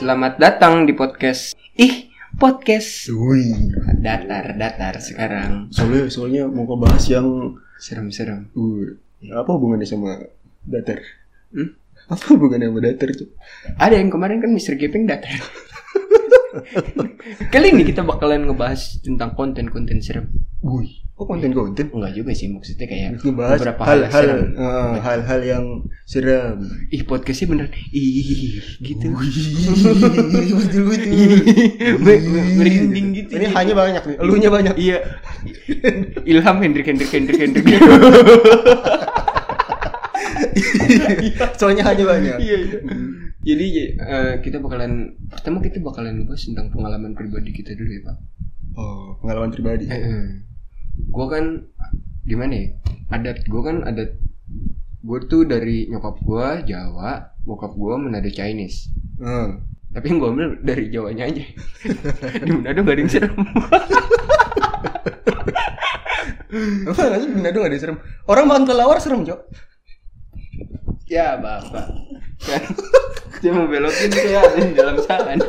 Selamat 0.00 0.40
datang 0.40 0.88
di 0.88 0.96
podcast. 0.96 1.52
Ih, 1.76 2.08
podcast. 2.40 3.04
Wih. 3.12 3.76
Datar, 4.00 4.56
datar 4.56 4.96
sekarang. 4.96 5.68
Soalnya 5.68 6.08
soalnya 6.08 6.42
mau 6.48 6.64
bahas 6.72 7.04
yang 7.12 7.52
Serem-serem. 7.76 8.48
uh, 8.56 8.96
apa 9.36 9.50
hubungannya 9.52 9.84
sama 9.84 10.24
datar? 10.64 11.04
Hmm? 11.52 11.76
Apa 12.08 12.32
hubungannya 12.32 12.72
sama 12.72 12.80
datar 12.80 13.12
tuh? 13.12 13.28
Ada 13.76 14.00
yang 14.00 14.08
kemarin 14.08 14.40
kan 14.40 14.48
Mr. 14.56 14.80
Gepeng 14.80 15.04
datar. 15.04 15.36
Kali 17.48 17.66
ini 17.70 17.82
kita 17.84 18.02
bakalan 18.02 18.46
ngebahas 18.46 18.98
tentang 19.00 19.34
konten-konten 19.34 20.02
serem. 20.02 20.28
Wih. 20.60 21.06
Oh 21.14 21.28
konten-konten? 21.28 21.92
Enggak 21.92 22.16
juga 22.16 22.32
sih 22.32 22.48
maksudnya 22.48 22.88
kayak 22.88 23.20
Ngebahas 23.20 23.60
beberapa 23.60 23.82
hal 23.84 23.98
hal-hal 24.08 24.24
serem. 24.24 24.56
eh, 24.56 24.96
hal-hal 25.04 25.40
yang 25.44 25.64
seram. 26.08 26.56
Ih, 26.88 27.04
podcastnya 27.04 27.46
bener. 27.52 27.66
Ih, 27.92 28.56
gitu. 28.80 29.06
betul 30.58 30.82
betul. 30.88 31.12
Merinding 32.56 33.06
gitu. 33.12 33.36
Ini 33.36 33.46
hanya 33.52 33.74
banyak 33.76 34.02
nih, 34.08 34.16
elunya 34.16 34.48
banyak. 34.48 34.74
Iya. 34.80 34.98
Ilham 36.24 36.56
Hendrik 36.64 36.88
Hendrik 36.88 37.12
Hendrik 37.12 37.36
Hendrik. 37.36 37.68
Soalnya 41.60 41.84
hanya 41.84 42.04
banyak. 42.08 42.36
Iya, 42.40 42.56
iya. 42.64 42.78
Jadi 43.40 43.96
eh, 43.96 44.34
kita 44.44 44.60
bakalan 44.60 45.16
pertama 45.32 45.64
kita 45.64 45.80
bakalan 45.80 46.28
bahas 46.28 46.44
tentang 46.44 46.68
pengalaman 46.68 47.16
pribadi 47.16 47.56
kita 47.56 47.72
dulu 47.72 47.88
ya, 47.88 48.02
Pak. 48.04 48.16
Oh, 48.76 49.16
pengalaman 49.24 49.48
pribadi. 49.48 49.88
Eh, 49.88 50.44
gue 51.08 51.26
kan 51.32 51.64
gimana 52.28 52.52
ya? 52.52 52.68
Adat 53.16 53.48
gue 53.48 53.62
kan 53.64 53.80
adat 53.88 54.20
gue 55.00 55.18
tuh 55.24 55.48
dari 55.48 55.88
nyokap 55.88 56.20
gue 56.20 56.68
Jawa, 56.68 57.32
bokap 57.48 57.72
gue 57.72 57.94
Manado 57.96 58.28
Chinese. 58.28 58.92
Hmm. 59.16 59.64
Tapi 59.90 60.06
yang 60.06 60.18
gue 60.20 60.30
ambil 60.36 60.48
dari 60.60 60.84
Jawanya 60.92 61.24
aja. 61.32 61.44
Di 62.44 62.50
Manado 62.52 62.80
gak 62.84 62.92
ada 62.92 63.00
yang 63.00 63.10
serem. 63.10 63.34
Apa 66.92 67.00
nggak 67.08 67.20
sih 67.24 67.30
Manado 67.32 67.56
nggak 67.56 67.72
ada 67.72 67.80
serem? 67.80 67.98
Orang 68.28 68.44
makan 68.52 68.68
kelawar 68.68 69.00
serem, 69.00 69.24
Cok. 69.24 69.40
ya 71.10 71.40
bapak. 71.40 71.90
Kan 72.46 72.62
saya 73.40 73.52
mau 73.56 73.66
belokin 73.66 74.10
saya 74.12 74.38
ada 74.44 74.60
di 74.60 74.74
dalam 74.76 74.96
sana. 75.00 75.32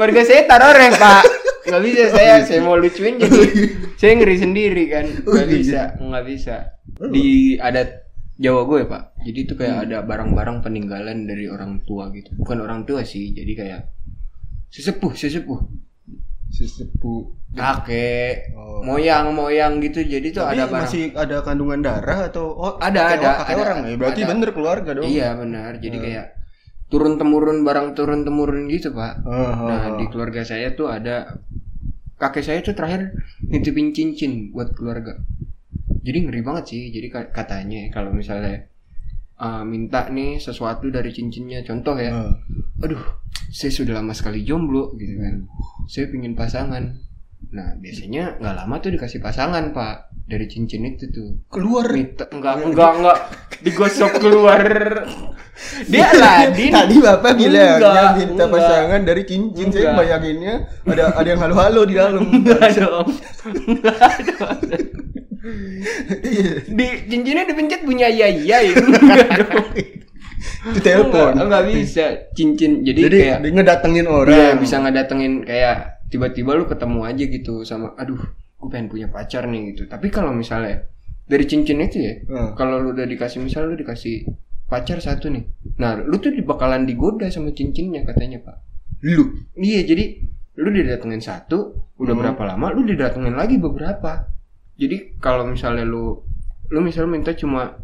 Warga 0.00 0.22
saya 0.22 0.46
taruh 0.46 0.70
pak. 0.94 1.22
Nggak 1.66 1.82
bisa 1.82 2.02
saya 2.14 2.34
saya 2.46 2.62
mau 2.62 2.78
lucuin 2.78 3.18
jadi 3.18 3.42
saya 3.98 4.22
ngeri 4.22 4.36
sendiri 4.38 4.84
kan. 4.86 5.06
Nggak 5.26 5.48
bisa 5.50 5.80
nggak 5.98 6.24
bisa. 6.30 6.54
Di 7.10 7.58
adat 7.58 8.06
Jawa 8.38 8.62
gue 8.70 8.86
pak. 8.86 9.18
Jadi 9.26 9.38
itu 9.42 9.58
kayak 9.58 9.90
ada 9.90 10.06
barang-barang 10.06 10.62
peninggalan 10.62 11.26
dari 11.26 11.50
orang 11.50 11.82
tua 11.82 12.14
gitu. 12.14 12.30
Bukan 12.38 12.62
orang 12.62 12.86
tua 12.86 13.02
sih. 13.02 13.34
Jadi 13.34 13.52
kayak 13.58 13.90
sesepuh 14.70 15.16
sesepuh 15.16 15.60
Sesepuh. 16.48 17.34
kakek 17.52 18.52
Oh. 18.52 18.84
moyang 18.84 19.32
moyang 19.32 19.80
gitu. 19.80 20.00
Jadi 20.00 20.28
tuh 20.28 20.44
Tapi 20.44 20.54
ada 20.54 20.64
barang. 20.66 20.84
masih 20.84 21.02
ada 21.14 21.36
kandungan 21.40 21.80
darah 21.80 22.28
atau 22.28 22.50
oh 22.50 22.76
Ada, 22.76 23.00
kakek- 23.00 23.16
ada, 23.16 23.26
oh, 23.26 23.34
kakek 23.38 23.48
ada. 23.50 23.62
orang 23.62 23.78
ya 23.82 23.94
berarti 23.96 24.20
Ada. 24.20 24.28
bener 24.28 24.48
keluarga 24.50 24.90
dong 24.92 25.04
Iya 25.06 25.28
benar. 25.34 25.70
Jadi 25.76 25.96
kayak 25.96 26.26
turun 26.86 27.16
temurun 27.16 27.58
barang 27.62 27.88
turun 27.92 28.20
temurun 28.22 28.68
gitu 28.68 28.92
pak. 28.92 29.22
Ah, 29.22 29.56
Nah 29.58 29.80
ah, 29.82 29.96
di 29.96 30.04
keluarga 30.06 30.42
saya 30.42 30.70
tuh 30.70 30.86
ada 30.86 31.40
kakek 32.14 32.42
saya 32.42 32.58
tuh 32.60 32.72
terakhir 32.72 33.10
nitipin 33.42 33.90
cincin 33.90 34.50
buat 34.50 34.70
keluarga. 34.70 35.16
Jadi 35.98 36.18
ngeri 36.22 36.40
banget 36.40 36.64
sih. 36.68 36.82
Jadi 36.90 37.08
ka- 37.08 37.30
katanya 37.30 37.88
kalau 37.88 38.12
misalnya 38.12 38.68
uh, 39.36 39.62
minta 39.62 40.06
nih 40.06 40.36
sesuatu 40.36 40.86
dari 40.88 41.08
cincinnya, 41.08 41.60
contoh 41.62 41.96
ya, 41.96 42.12
ah. 42.12 42.32
aduh 42.78 43.00
saya 43.56 43.72
sudah 43.72 44.04
lama 44.04 44.12
sekali 44.12 44.44
jomblo 44.44 44.92
gitu 45.00 45.16
kan. 45.16 45.48
Saya 45.88 46.12
pingin 46.12 46.36
pasangan. 46.36 46.92
Nah 47.56 47.72
biasanya 47.80 48.36
nggak 48.36 48.52
lama 48.52 48.74
tuh 48.84 48.92
dikasih 48.92 49.24
pasangan 49.24 49.72
pak 49.72 50.12
dari 50.28 50.44
cincin 50.44 50.84
itu 50.84 51.08
tuh. 51.08 51.40
keluar 51.48 51.88
Minta, 51.88 52.28
enggak 52.28 52.68
enggak 52.68 52.90
enggak 53.00 53.18
digosok 53.64 54.12
keluar. 54.20 54.60
Dia 55.88 56.12
Aladin. 56.12 56.68
tadi 56.68 57.00
bapak 57.00 57.32
bilang 57.32 57.80
Enggak, 57.80 57.94
yang 57.96 58.12
minta 58.20 58.44
enggak. 58.44 58.60
pasangan 58.60 59.00
dari 59.08 59.22
cincin 59.24 59.68
saya 59.72 59.82
Enggak. 59.88 59.96
bayanginnya 60.04 60.54
ada 60.84 61.04
ada 61.16 61.28
yang 61.32 61.40
halo-halo 61.40 61.80
di 61.88 61.94
dalam 61.96 62.28
Enggak 62.28 62.76
dong. 62.76 63.08
Enggak 63.56 64.14
dong. 64.36 64.58
Iya. 66.26 66.50
Di 66.66 66.86
cincinnya 67.08 67.48
dipencet 67.48 67.80
bunyi 67.88 68.04
iya 68.04 68.28
iya 68.28 68.56
itu. 68.68 68.84
Enggak 68.84 69.30
dong. 69.48 69.64
Itu 70.66 70.80
telepon 70.80 71.32
Enggak, 71.34 71.44
enggak 71.46 71.64
bisa 71.70 72.04
cincin. 72.32 72.82
Jadi, 72.82 73.00
jadi 73.06 73.18
kayak 73.18 73.38
dia 73.42 73.52
ngedatengin 73.52 74.06
Iya, 74.06 74.12
orang 74.12 74.58
bisa 74.58 74.76
ngedatengin 74.82 75.32
kayak 75.44 75.76
tiba-tiba 76.06 76.50
lu 76.54 76.64
ketemu 76.66 77.00
aja 77.02 77.24
gitu 77.26 77.54
sama 77.62 77.94
aduh, 77.94 78.18
gue 78.56 78.68
pengen 78.68 78.86
punya 78.86 79.06
pacar 79.06 79.46
nih 79.46 79.74
gitu. 79.74 79.86
Tapi 79.86 80.06
kalau 80.08 80.30
misalnya 80.30 80.86
dari 81.26 81.42
cincin 81.44 81.82
itu 81.82 81.98
ya, 81.98 82.14
Ah. 82.30 82.50
kalau 82.54 82.78
lu 82.78 82.94
udah 82.94 83.04
dikasih 83.04 83.42
misal 83.42 83.66
lu 83.66 83.74
dikasih 83.74 84.26
pacar 84.66 84.98
satu 84.98 85.30
nih. 85.30 85.42
Nah, 85.78 85.98
lu 85.98 86.18
tuh 86.18 86.30
bakalan 86.42 86.86
digoda 86.86 87.26
sama 87.28 87.50
cincinnya 87.50 88.02
katanya, 88.02 88.42
Pak. 88.42 88.56
lu 89.02 89.44
Iya, 89.54 89.84
jadi 89.84 90.04
lu 90.56 90.72
didatengin 90.72 91.20
satu, 91.20 91.90
udah 91.98 92.14
Hmm. 92.14 92.22
berapa 92.22 92.42
lama 92.48 92.72
lu 92.72 92.86
didatengin 92.86 93.36
lagi 93.36 93.58
beberapa. 93.58 94.30
Jadi 94.76 95.18
kalau 95.18 95.44
misalnya 95.44 95.84
lu 95.84 96.22
lu 96.66 96.78
misalnya 96.82 97.14
minta 97.14 97.30
cuma 97.32 97.78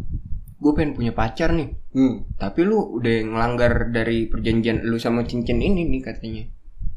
gue 0.59 0.73
pengen 0.73 0.95
punya 0.95 1.13
pacar 1.13 1.51
nih, 1.53 1.71
hmm. 1.93 2.37
tapi 2.41 2.61
lu 2.65 2.99
udah 2.99 3.17
ngelanggar 3.29 3.93
dari 3.93 4.27
perjanjian 4.29 4.85
lu 4.85 4.97
sama 4.97 5.25
cincin 5.25 5.61
ini 5.61 5.89
nih 5.89 6.01
katanya. 6.05 6.45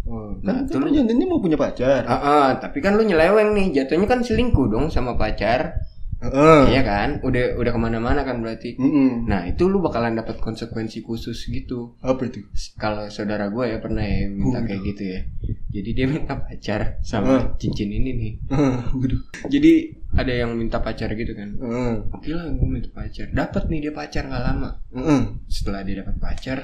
oh. 0.08 0.38
Nah, 0.44 0.66
kan 0.68 0.86
kan 0.86 1.06
ini 1.10 1.26
mau 1.26 1.42
punya 1.42 1.58
pacar 1.58 2.06
Ah, 2.06 2.20
ah, 2.22 2.48
tapi 2.58 2.80
kan 2.80 2.96
lu 2.98 3.04
nyeleweng 3.04 3.54
nih, 3.58 3.68
jatuhnya 3.84 4.08
kan 4.08 4.22
selingkuh 4.22 4.70
dong 4.70 4.88
sama 4.94 5.18
pacar, 5.18 5.82
Heeh. 6.24 6.72
iya 6.72 6.82
kan? 6.82 7.20
Udah 7.22 7.60
udah 7.60 7.72
ke 7.76 7.80
mana-mana 7.80 8.24
kan 8.24 8.40
berarti. 8.40 8.80
Mm-mm. 8.80 9.28
Nah 9.28 9.46
itu 9.46 9.68
lu 9.68 9.84
bakalan 9.84 10.16
dapat 10.16 10.40
konsekuensi 10.40 11.04
khusus 11.04 11.38
gitu. 11.52 12.00
apa 12.02 12.26
itu 12.26 12.48
Kalau 12.80 13.12
saudara 13.12 13.52
gue 13.52 13.66
ya 13.68 13.78
pernah 13.84 14.02
ya 14.02 14.32
minta 14.32 14.64
Waduh. 14.64 14.68
kayak 14.70 14.82
gitu 14.96 15.04
ya. 15.06 15.20
Jadi 15.76 15.90
dia 15.92 16.06
minta 16.08 16.34
pacar 16.40 17.04
sama 17.04 17.60
cincin 17.60 17.92
ini 17.92 18.12
nih. 18.16 18.34
Waduh 18.96 19.22
Jadi 19.52 19.74
ada 20.16 20.32
yang 20.32 20.52
minta 20.54 20.80
pacar 20.80 21.12
gitu 21.12 21.32
kan. 21.32 21.56
Oke 22.10 22.32
lah 22.32 22.48
gue 22.48 22.66
minta 22.66 22.90
pacar. 22.90 23.28
Dapat 23.30 23.68
nih 23.68 23.80
dia 23.82 23.94
pacar 23.94 24.24
nggak 24.24 24.44
lama. 24.44 24.70
Mm-mm. 24.90 25.44
Setelah 25.46 25.84
dia 25.84 26.00
dapat 26.00 26.16
pacar, 26.18 26.58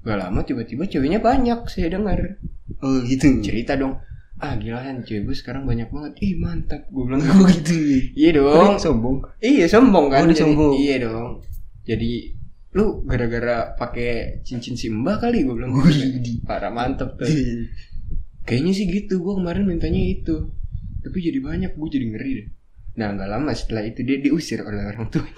nggak 0.00 0.18
lama 0.18 0.40
tiba-tiba 0.42 0.84
ceweknya 0.84 1.20
banyak. 1.20 1.64
Saya 1.66 1.88
dengar 1.88 2.40
oh 2.78 3.00
gitu 3.02 3.40
cerita 3.40 3.74
dong. 3.74 4.00
Ah 4.36 4.52
gila 4.54 4.80
kan 4.80 5.00
cewek 5.00 5.24
gue 5.24 5.36
sekarang 5.36 5.64
banyak 5.64 5.88
banget. 5.88 6.12
Ih 6.20 6.36
mantap. 6.36 6.84
Gue 6.88 7.04
bilang 7.04 7.20
oh 7.22 7.48
gitu 7.54 7.72
Iya 8.12 8.30
Kok 8.32 8.40
dong. 8.42 8.74
sombong 8.76 9.16
Iya 9.38 9.64
sombong 9.66 10.06
kan. 10.08 10.22
Oh, 10.22 10.28
Jadi- 10.28 10.40
sombong. 10.40 10.72
Iya 10.74 10.96
dong. 11.02 11.28
Jadi 11.82 12.12
lu 12.72 13.00
gara-gara 13.02 13.72
pakai 13.72 14.44
cincin 14.44 14.76
si 14.76 14.88
mbak 14.88 15.16
kali 15.18 15.40
gue 15.42 15.54
bilang 15.54 15.72
Wih. 15.72 16.44
parah 16.44 16.68
mantep 16.68 17.16
tuh 17.16 17.24
Iya. 17.24 17.72
kayaknya 18.44 18.72
sih 18.72 18.84
gitu 18.84 19.16
gue 19.16 19.32
kemarin 19.34 19.64
mintanya 19.64 19.96
itu 19.96 20.52
tapi 21.00 21.18
jadi 21.18 21.40
banyak 21.40 21.72
gue 21.72 21.88
jadi 21.88 22.04
ngeri 22.04 22.30
deh 22.36 22.46
nah 22.96 23.12
nggak 23.12 23.28
lama 23.28 23.52
setelah 23.52 23.84
itu 23.84 24.00
dia 24.00 24.16
diusir 24.18 24.60
oleh 24.60 24.88
orang 24.88 25.06
tua. 25.06 25.28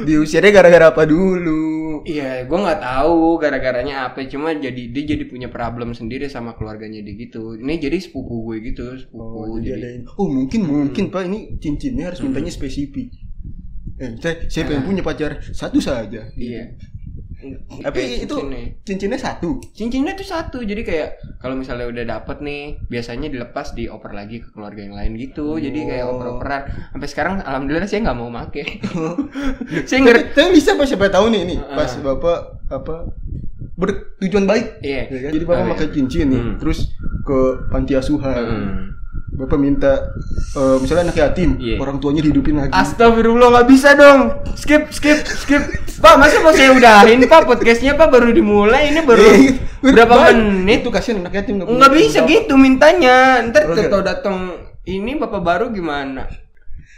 Diusirnya 0.00 0.52
gara-gara 0.52 0.92
apa 0.92 1.02
dulu? 1.04 2.00
Iya 2.02 2.44
gue 2.44 2.58
nggak 2.58 2.80
tahu 2.80 3.36
gara-garanya 3.36 4.08
apa 4.08 4.24
cuma 4.24 4.52
jadi 4.52 4.88
dia 4.88 5.04
jadi 5.06 5.24
punya 5.26 5.48
problem 5.48 5.92
sendiri 5.92 6.28
sama 6.28 6.54
keluarganya 6.54 7.00
dia 7.00 7.14
gitu. 7.18 7.56
Ini 7.56 7.76
jadi 7.78 7.96
sepupu 7.98 8.46
gue 8.46 8.56
gitu 8.62 8.84
sepupu 8.96 9.20
Oh, 9.20 9.56
jadi 9.56 9.64
jadi 9.66 9.76
ada 9.76 9.88
yang- 9.90 10.06
oh 10.14 10.28
mungkin 10.28 10.60
mungkin 10.62 11.04
pak 11.08 11.22
ini 11.26 11.38
cincinnya 11.56 12.12
harus 12.12 12.20
mintanya 12.20 12.48
spesifik. 12.48 13.08
Eh, 13.96 14.16
saya, 14.16 14.48
saya 14.48 14.64
pengen 14.64 14.84
punya 14.86 15.02
pacar? 15.02 15.44
Satu 15.44 15.76
saja. 15.76 16.32
iya 16.32 16.72
Tapi 17.80 17.98
Kayak 17.98 18.20
itu 18.20 18.34
cincinnya. 18.34 18.62
cincinnya 18.82 19.18
satu. 19.18 19.50
cincinnya 19.70 20.12
tuh 20.12 20.24
satu 20.24 20.58
jadi 20.60 20.80
kayak 20.80 21.08
kalau 21.36 21.54
misalnya 21.54 21.86
udah 21.86 22.04
dapet 22.06 22.36
nih 22.38 22.62
biasanya 22.86 23.26
dilepas 23.26 23.72
dioper 23.72 24.10
lagi 24.10 24.38
ke 24.38 24.50
keluarga 24.50 24.80
yang 24.80 24.92
lain 24.92 25.16
gitu 25.16 25.56
jadi 25.56 25.78
kayak 25.80 26.04
Oh. 26.04 26.14
oper-operan 26.14 26.62
sampai 26.90 27.08
sekarang 27.08 27.34
alhamdulillah 27.40 27.84
saya 27.84 28.00
nggak 28.02 28.14
mau 28.14 28.28
make 28.28 28.60
saya 29.88 29.98
Tapi, 29.98 30.04
ngerti 30.04 30.28
tapi 30.34 30.48
bisa 30.52 30.74
pak 30.74 30.86
siapa 30.86 31.08
tahu 31.08 31.26
nih 31.28 31.42
nih 31.46 31.58
Heeh. 31.58 31.74
pas 31.74 31.90
bapak 31.96 32.38
apa 32.68 32.94
bertujuan 33.74 34.44
baik. 34.44 34.66
iya 34.80 35.08
ya 35.08 35.18
kan? 35.22 35.30
Jadi 35.32 35.44
bapak 35.46 35.56
Oh, 35.58 35.70
pakai 35.72 35.86
iya. 35.86 35.94
cincin 35.94 36.26
nih, 36.28 36.42
Hmm. 36.42 36.56
terus 36.60 36.78
ke 37.22 37.38
panti 37.66 37.92
asuhan. 37.94 38.36
Hmm. 38.36 38.76
Bapak 39.30 39.56
minta 39.56 40.10
eh, 40.52 40.76
misalnya 40.78 41.08
anak 41.08 41.18
yatim, 41.18 41.54
Iya. 41.56 41.78
orang 41.78 41.96
tuanya 41.96 42.20
dihidupin 42.20 42.58
lagi. 42.58 42.74
Astagfirullah 42.74 43.48
nggak 43.48 43.68
bisa 43.68 43.94
dong. 43.94 44.20
Skip, 44.52 44.90
skip, 44.90 45.22
skip. 45.22 45.62
Pak, 45.96 46.14
masa 46.16 46.40
mau 46.40 46.50
saya 46.50 46.72
udahin 46.72 47.22
Pak 47.22 47.46
podcastnya 47.46 47.94
Pak 47.94 48.08
baru 48.08 48.32
dimulai 48.32 48.90
ini 48.90 49.00
baru 49.00 49.22
Eh, 49.22 49.54
berapa 49.86 50.10
baik. 50.10 50.34
menit? 50.34 50.78
Itu 50.82 50.90
kasihan 50.90 51.22
anak 51.22 51.36
yatim 51.36 51.62
Nggak 51.62 51.92
bisa 51.92 52.18
gitu 52.24 52.56
mintanya. 52.56 53.44
Ntar 53.44 53.68
kalau 53.68 54.02
datang 54.02 54.36
ini 54.82 55.14
bapak 55.14 55.40
baru 55.40 55.66
gimana? 55.70 56.26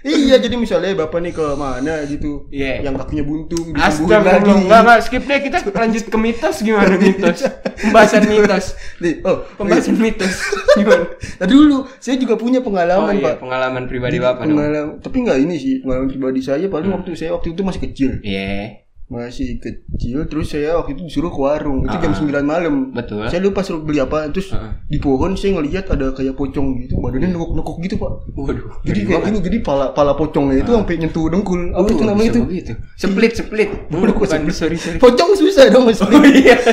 Iya, 0.03 0.37
jadi 0.37 0.59
misalnya 0.59 0.99
bapak 0.99 1.19
nih 1.19 1.31
ke 1.31 1.47
mana 1.55 2.03
gitu, 2.05 2.51
Iya. 2.51 2.83
yang 2.83 2.99
kakinya 2.99 3.23
buntung, 3.23 3.71
Astagfirullah, 3.71 4.59
enggak 4.59 4.81
enggak 4.83 4.99
skip 5.01 5.23
deh 5.23 5.39
kita 5.41 5.59
lanjut 5.65 6.05
ke 6.05 6.19
mitos 6.19 6.57
gimana 6.59 6.95
mitos? 7.03 7.39
Pembahasan 7.79 8.23
mitos. 8.27 8.67
Nih, 8.99 9.23
oh, 9.23 9.47
Pembahasan 9.55 9.95
mitos 9.97 10.35
gimana? 10.79 11.07
Tadi 11.39 11.53
dulu, 11.53 11.87
saya 11.97 12.19
juga 12.19 12.35
punya 12.35 12.59
Oh 12.59 12.67
pengalaman 12.67 13.15
iya, 13.15 13.25
pak. 13.31 13.35
pengalaman 13.41 13.83
pribadi 13.87 14.19
Bapak 14.19 14.43
dong. 14.43 14.59
Pengalaman, 14.59 14.99
tapi 14.99 15.17
nggak 15.23 15.39
ini 15.39 15.55
sih, 15.55 15.75
pengalaman 15.81 16.09
pribadi 16.09 16.41
saya 16.41 16.67
paling 16.67 16.91
waktu 16.91 17.11
saya 17.15 17.31
waktu 17.33 17.55
itu 17.55 17.63
masih 17.63 17.81
kecil, 17.87 18.11
Iya, 18.21 18.83
masih 19.07 19.57
kecil. 19.57 20.25
Terus 20.25 20.47
saya 20.49 20.75
waktu 20.75 20.95
itu 20.95 21.03
disuruh 21.05 21.29
ke 21.29 21.37
warung, 21.37 21.83
itu 21.83 21.95
jam 21.95 22.11
Ah. 22.11 22.17
9 22.17 22.43
malam. 22.43 22.75
betul. 22.91 23.25
Saya 23.25 23.41
lupa 23.41 23.61
suruh 23.61 23.79
beli 23.79 23.99
apa, 23.99 24.29
terus 24.29 24.51
Ah. 24.51 24.79
di 24.85 24.97
pohon 24.97 25.33
saya 25.33 25.55
ngelihat 25.55 25.89
ada 25.89 26.11
kayak 26.11 26.33
pocong 26.33 26.81
gitu, 26.81 26.97
badannya 26.97 27.29
nekuk-nekuk 27.31 27.77
gitu 27.81 27.95
pak. 27.97 28.13
Waduh. 28.31 28.67
Jadi 28.83 29.01
kayak 29.03 29.21
gini, 29.27 29.39
jadi 29.43 29.59
pala 29.61 29.91
pala 29.91 30.13
pocongnya 30.13 30.59
itu 30.59 30.71
sampai 30.71 30.97
nyentuh 30.97 31.27
dengkul. 31.27 31.61
Apa 31.71 31.89
itu 31.89 31.99
Uh, 31.99 32.09
namanya 32.09 32.29
itu? 32.31 32.41
begitu. 32.43 32.73
Split, 32.95 33.33
split. 33.35 33.71
Waduh, 33.93 34.15
kok 34.15 34.29
split? 34.29 34.55
sorry, 34.55 34.77
sorry. 34.77 34.97
Pocong 34.97 35.31
susah 35.35 35.69
dong 35.69 35.85
mas. 35.85 36.01
Oh 36.01 36.09
iya. 36.23 36.57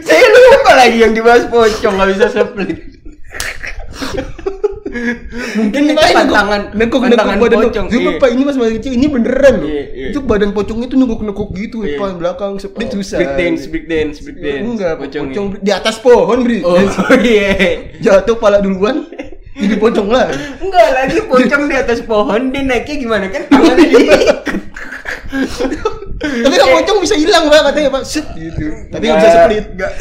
Saya 0.00 0.26
lupa 0.28 0.72
lagi 0.76 0.98
yang 0.98 1.10
dibahas 1.12 1.46
pocong 1.46 1.94
nggak 1.94 2.08
bisa 2.12 2.26
split. 2.30 2.78
Mungkin 5.58 5.80
itu 5.90 5.98
pantangan 5.98 6.62
nekuk 6.78 7.02
nekuk 7.02 7.34
badan 7.42 7.58
pocong. 7.66 7.86
Iya. 7.90 8.10
pak 8.22 8.28
ini 8.30 8.42
mas 8.46 8.54
masih 8.54 8.74
kecil 8.78 8.92
ini 8.94 9.06
beneran 9.10 9.54
loh. 9.58 9.66
Iya, 9.66 9.84
iya. 9.90 10.06
Itu 10.14 10.18
badan 10.22 10.50
pocongnya 10.54 10.86
itu 10.86 10.96
nekuk 10.96 11.20
nekuk 11.26 11.48
gitu, 11.58 11.82
Iya. 11.82 11.98
depan 11.98 12.14
belakang 12.14 12.52
split 12.62 12.94
susah. 12.94 13.18
Break 13.18 13.34
dance, 13.34 13.62
break 13.66 13.86
dance, 13.90 14.16
break 14.22 14.38
dance. 14.38 14.62
Enggak, 14.62 14.94
pocong. 15.02 15.24
pocong 15.34 15.46
di 15.58 15.70
atas 15.74 15.98
pohon 15.98 16.38
bri. 16.46 16.62
Oh 16.62 16.78
iya. 17.26 17.90
Jatuh 17.98 18.38
pala 18.38 18.62
duluan, 18.62 19.10
jadi 19.58 19.74
pocong 19.82 20.08
lah. 20.10 20.30
Enggak 20.62 20.88
lagi 20.94 21.18
pocong 21.30 21.62
di 21.66 21.74
atas 21.74 21.98
pohon 22.06 22.54
dia 22.54 22.62
naiknya 22.62 22.94
gimana 22.94 23.26
kan? 23.30 23.42
Tangannya. 23.50 23.98
Tapi 26.24 26.54
kan 26.56 26.68
pocong 26.70 26.98
bisa 27.02 27.14
hilang 27.18 27.50
pak 27.50 27.60
katanya 27.68 27.90
pak, 27.98 28.02
gitu. 28.38 28.66
Tapi 28.94 29.02
nggak 29.04 29.18
bisa 29.18 29.30
split. 29.42 29.64
Enggak. 29.74 29.92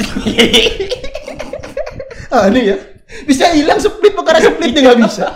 Ah 2.34 2.50
ini 2.50 2.74
ya, 2.74 2.78
bisa 3.24 3.51
hilang 3.51 3.77
split 3.77 4.13
perkara 4.13 4.39
splitnya 4.39 4.81
nggak 4.83 5.00
bisa. 5.01 5.27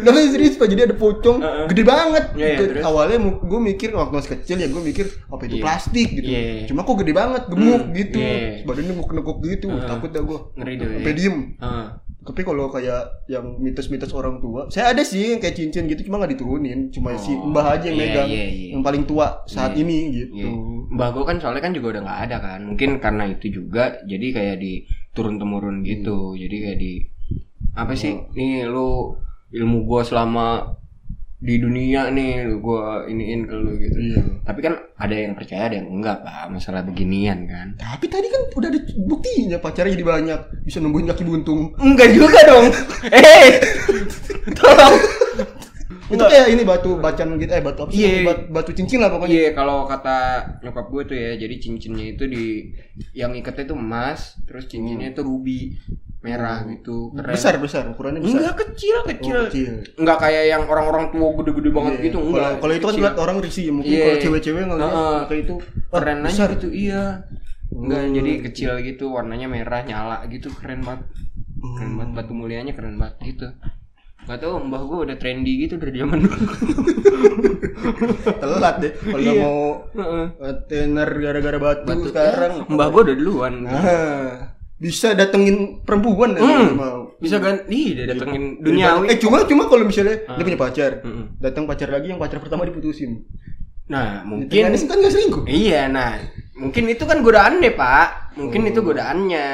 Tapi 0.00 0.18
serius 0.30 0.56
pak, 0.56 0.66
jadi 0.66 0.88
ada 0.88 0.96
pocong 0.96 1.38
Heeh. 1.38 1.66
gede 1.68 1.82
banget. 1.82 2.24
Iya, 2.32 2.48
Gede- 2.54 2.68
terus? 2.70 2.82
Awalnya 2.82 3.18
gue 3.40 3.60
mikir 3.60 3.90
waktu 3.92 4.12
masih 4.14 4.30
kecil 4.34 4.56
ya 4.56 4.68
gue 4.68 4.80
mikir 4.80 5.06
apa 5.26 5.42
itu 5.44 5.56
Iya. 5.58 5.62
plastik 5.62 6.08
gitu. 6.12 6.26
Iya. 6.26 6.64
Cuma 6.64 6.80
kok 6.82 6.96
gede 6.96 7.12
banget, 7.12 7.42
gemuk 7.46 7.82
Hmm, 7.82 7.92
gitu. 7.92 8.16
iya. 8.16 8.62
Badannya 8.62 8.92
nekuk-nekuk 8.94 9.38
gitu, 9.44 9.66
Heeh. 9.68 9.84
takut 9.84 10.10
dah 10.10 10.22
gue. 10.22 10.38
Ngeri 10.56 10.72
Sampai 10.80 11.02
iya. 11.04 11.18
diem. 11.18 11.36
Tapi 12.20 12.40
kalau 12.44 12.68
kayak 12.68 13.02
yang 13.26 13.56
mitos-mitos 13.58 14.12
orang 14.12 14.38
tua, 14.38 14.68
saya 14.68 14.92
ada 14.92 15.00
sih 15.00 15.32
yang 15.32 15.40
kayak 15.40 15.56
cincin 15.56 15.88
gitu, 15.88 16.04
cuma 16.04 16.20
nggak 16.20 16.36
diturunin, 16.36 16.92
cuma 16.92 17.16
si 17.16 17.32
Oh, 17.32 17.48
mbah 17.48 17.74
aja 17.74 17.88
yang 17.88 17.96
iya, 17.96 18.04
megang, 18.06 18.28
iya, 18.28 18.44
iya. 18.46 18.68
yang 18.76 18.82
paling 18.84 19.02
tua 19.02 19.40
saat 19.46 19.72
Iya, 19.72 19.80
ini 19.82 19.98
gitu. 20.14 20.32
Iya. 20.36 20.50
Mbah 20.90 21.08
gue 21.10 21.24
kan 21.24 21.36
soalnya 21.40 21.62
kan 21.62 21.72
juga 21.72 21.96
udah 21.96 22.02
nggak 22.04 22.20
ada 22.28 22.36
kan. 22.38 22.60
Mungkin 22.66 22.90
karena 22.98 23.24
itu 23.26 23.46
juga 23.50 23.98
jadi 24.04 24.26
kayak 24.30 24.56
di 24.58 24.84
turun 25.12 25.36
temurun 25.38 25.82
gitu. 25.82 26.34
Jadi 26.38 26.56
kayak 26.62 26.78
di 26.78 26.92
apa 27.74 27.92
sih? 27.94 28.18
Nih 28.34 28.66
lu 28.66 29.14
ilmu 29.50 29.82
gua 29.86 30.06
selama 30.06 30.78
di 31.40 31.56
dunia 31.56 32.12
nih 32.12 32.44
lu 32.44 32.60
gua 32.60 33.08
iniin 33.08 33.48
ke 33.48 33.54
lu 33.56 33.72
gitu. 33.80 33.96
Iya. 33.96 34.22
Tapi 34.44 34.60
kan 34.60 34.74
ada 35.00 35.14
yang 35.16 35.32
percaya 35.32 35.72
ada 35.72 35.76
yang 35.80 35.88
enggak 35.88 36.20
pak 36.20 36.52
masalah 36.52 36.84
beginian 36.84 37.48
kan. 37.48 37.74
Tapi 37.80 38.06
tadi 38.12 38.28
kan 38.28 38.42
udah 38.52 38.68
ada 38.68 38.80
buktinya 39.08 39.56
pacarnya 39.56 39.96
jadi 39.96 40.06
banyak, 40.06 40.40
bisa 40.68 40.78
nembuhin 40.84 41.08
kaki 41.08 41.24
buntung. 41.24 41.72
Enggak 41.80 42.12
juga 42.12 42.40
dong. 42.44 42.66
Eh, 43.10 43.48
tolong. 44.52 44.96
Itu 46.10 46.22
kayak 46.22 46.46
ini 46.50 46.62
batu 46.62 46.90
bacan 46.96 47.38
gitu, 47.38 47.50
eh 47.50 47.62
batu 47.62 47.80
apa 47.82 47.90
sih? 47.90 48.02
Iya. 48.02 48.26
Bat- 48.26 48.46
Batu 48.50 48.70
cincin 48.72 48.98
lah 48.98 49.08
pokoknya. 49.08 49.30
Iya 49.32 49.50
kalau 49.52 49.86
kata 49.86 50.16
nyokap 50.60 50.86
gue 50.86 51.02
tuh 51.06 51.16
ya, 51.16 51.30
jadi 51.36 51.54
cincinnya 51.56 52.06
itu 52.10 52.24
di 52.26 52.44
yang 53.12 53.30
ikatnya 53.32 53.64
itu 53.64 53.74
emas, 53.74 54.34
terus 54.44 54.66
cincinnya 54.66 55.10
itu 55.10 55.22
ruby 55.22 55.78
merah 56.20 56.68
gitu, 56.68 57.16
keren. 57.16 57.32
Besar 57.32 57.56
besar, 57.56 57.88
ukurannya 57.88 58.20
besar. 58.20 58.44
Enggak 58.44 58.56
kecil 58.60 58.96
kecil. 59.08 59.36
Oh, 59.36 59.44
kecil. 59.48 59.72
Enggak 59.96 60.18
kayak 60.20 60.44
yang 60.48 60.62
orang-orang 60.66 61.08
tua 61.08 61.32
gede-gede 61.32 61.70
banget 61.72 61.92
Iya. 61.96 62.04
gitu, 62.04 62.18
enggak. 62.20 62.52
kalau 62.60 62.74
itu 62.74 62.84
kan 62.84 62.94
ngeliat 62.94 63.16
orang 63.16 63.36
risih, 63.40 63.66
mungkin 63.72 63.88
Iya. 63.90 64.04
kalau 64.04 64.18
cewek-cewek 64.20 64.62
ngeliat 64.68 64.92
Heeh. 64.92 65.18
kayak 65.24 65.40
itu 65.40 65.54
keren 65.88 66.18
aja 66.20 66.28
besar. 66.28 66.48
gitu, 66.52 66.68
iya. 66.68 67.04
Enggak, 67.70 68.00
Hmm. 68.02 68.12
jadi 68.12 68.32
kecil 68.44 68.70
gitu, 68.84 69.04
warnanya 69.08 69.46
merah 69.46 69.80
nyala 69.80 70.26
gitu, 70.26 70.52
keren 70.52 70.82
banget. 70.82 71.08
Keren 71.56 71.92
banget 71.94 72.12
batu 72.14 72.32
mulianya 72.32 72.72
keren 72.72 72.96
banget 72.96 73.16
gitu. 73.22 73.46
Gak 74.30 74.46
tau 74.46 74.62
mbah 74.62 74.78
gue 74.86 74.98
udah 75.10 75.16
trendy 75.18 75.66
gitu 75.66 75.74
dari 75.74 75.90
zaman 75.98 76.22
dulu. 76.22 76.38
Telat 78.38 78.74
deh 78.78 78.92
kalau 78.94 79.18
Iya. 79.18 79.42
mau 79.42 79.60
eh, 80.38 80.54
tenar 80.70 81.10
gara-gara 81.10 81.58
batu, 81.58 81.82
Batu 81.82 82.06
sekarang. 82.08 82.52
Mbah 82.70 82.88
gue 82.88 83.00
udah 83.10 83.16
duluan. 83.18 83.54
Nah, 83.66 84.54
bisa 84.78 85.18
datengin 85.18 85.82
perempuan 85.82 86.38
dan 86.38 86.46
Hmm. 86.46 86.78
mau. 86.78 86.98
Bisa 87.18 87.42
kan? 87.42 87.66
Dia 87.66 88.06
datengin 88.06 88.62
duniawi. 88.62 89.10
Eh 89.10 89.18
cuma 89.18 89.42
cuma 89.42 89.66
kalau 89.66 89.82
misalnya 89.82 90.22
dia 90.22 90.44
punya 90.46 90.56
pacar, 90.56 91.02
Mm-mm. 91.02 91.36
datang 91.42 91.66
pacar 91.66 91.90
lagi 91.90 92.08
yang 92.08 92.22
pacar 92.22 92.38
pertama 92.38 92.62
diputusin. 92.62 93.26
Nah, 93.90 94.22
Mungkin 94.22 94.70
kan 94.70 94.96
nggak 95.02 95.10
selingkuh. 95.10 95.44
Iya, 95.50 95.90
nah, 95.90 96.14
mungkin 96.54 96.86
itu 96.86 97.02
kan 97.02 97.26
godaan 97.26 97.58
deh, 97.58 97.74
Pak. 97.74 98.38
Mungkin 98.38 98.70
itu 98.70 98.78
godaannya. 98.78 99.46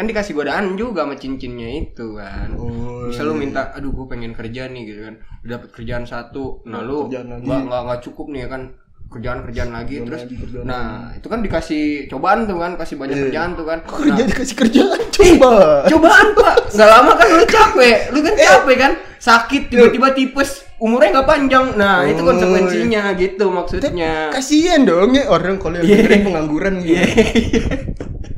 Kan 0.00 0.08
dikasih 0.08 0.32
godaan 0.32 0.64
juga 0.74 1.04
sama 1.04 1.12
cincinnya 1.14 1.68
itu 1.78 2.16
kan. 2.16 2.56
Oh, 2.56 3.04
Misal 3.04 3.28
lu 3.28 3.36
minta, 3.36 3.68
aduh 3.70 3.92
gue 3.92 4.08
pengen 4.08 4.32
kerja 4.32 4.64
nih 4.64 4.82
gitu 4.86 5.00
kan. 5.04 5.14
Udah 5.38 5.50
dapet 5.54 5.68
kerjaan 5.70 6.04
satu, 6.04 6.64
nah 6.64 6.80
lu 6.80 7.04
Kerjaan 7.06 7.28
lagi. 7.30 7.44
nggak 7.44 7.80
nggak 7.84 8.00
cukup 8.02 8.26
nih 8.28 8.40
ya 8.40 8.48
kan 8.48 8.62
kerjaan 9.06 9.38
kerjaan 9.42 9.70
lagi 9.70 9.92
Kerjaan 9.92 10.06
terus 10.06 10.22
lagi, 10.22 10.34
kerjaan 10.38 10.64
nah 10.64 10.88
itu 11.12 11.26
kan 11.26 11.40
dikasih 11.40 11.84
cobaan 12.06 12.46
tuh 12.46 12.56
kan 12.56 12.72
kasih 12.76 12.94
banyak 12.94 13.12
Iya. 13.12 13.24
kerjaan 13.26 13.50
tuh 13.52 13.66
kan 13.66 13.78
Kok 13.82 13.96
kerja 13.98 14.12
Nah, 14.14 14.28
dikasih 14.30 14.56
kerjaan 14.56 15.00
coba. 15.18 15.52
cobaan 15.84 16.26
pak 16.32 16.54
nggak 16.70 16.88
lama 16.88 17.12
kan 17.12 17.26
lu 17.28 17.44
capek 17.44 17.96
lu 18.08 18.18
kan 18.22 18.34
capek 18.38 18.76
kan 18.78 18.92
sakit 19.18 19.62
tiba-tiba 19.66 20.08
tipes 20.14 20.50
umurnya 20.78 21.08
nggak 21.12 21.28
panjang 21.28 21.66
nah 21.74 22.06
itu 22.06 22.22
Oh, 22.22 22.26
konsekuensinya 22.30 23.02
gitu 23.18 23.44
maksudnya 23.50 24.30
Kasian 24.30 24.86
dong 24.86 25.10
ya 25.10 25.26
orang 25.26 25.58
kalau 25.58 25.76
yang 25.76 25.84
Iya. 25.84 25.96
dengerin 25.98 26.22
pengangguran 26.24 26.74
gitu. 26.78 26.94
Iya. 26.94 27.04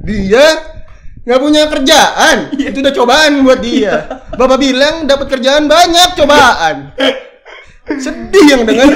Dia 0.02 0.44
nggak 1.22 1.40
punya 1.40 1.62
kerjaan. 1.66 2.36
Iya. 2.52 2.66
Itu 2.68 2.78
udah 2.80 2.94
cobaan 2.94 3.32
buat 3.42 3.60
dia. 3.60 3.94
Bapak 4.32 4.58
bilang 4.58 5.06
dapat 5.06 5.26
kerjaan 5.28 5.66
banyak 5.66 6.08
cobaan. 6.14 6.76
Sedih 7.96 8.44
yang 8.48 8.62
dengar. 8.62 8.90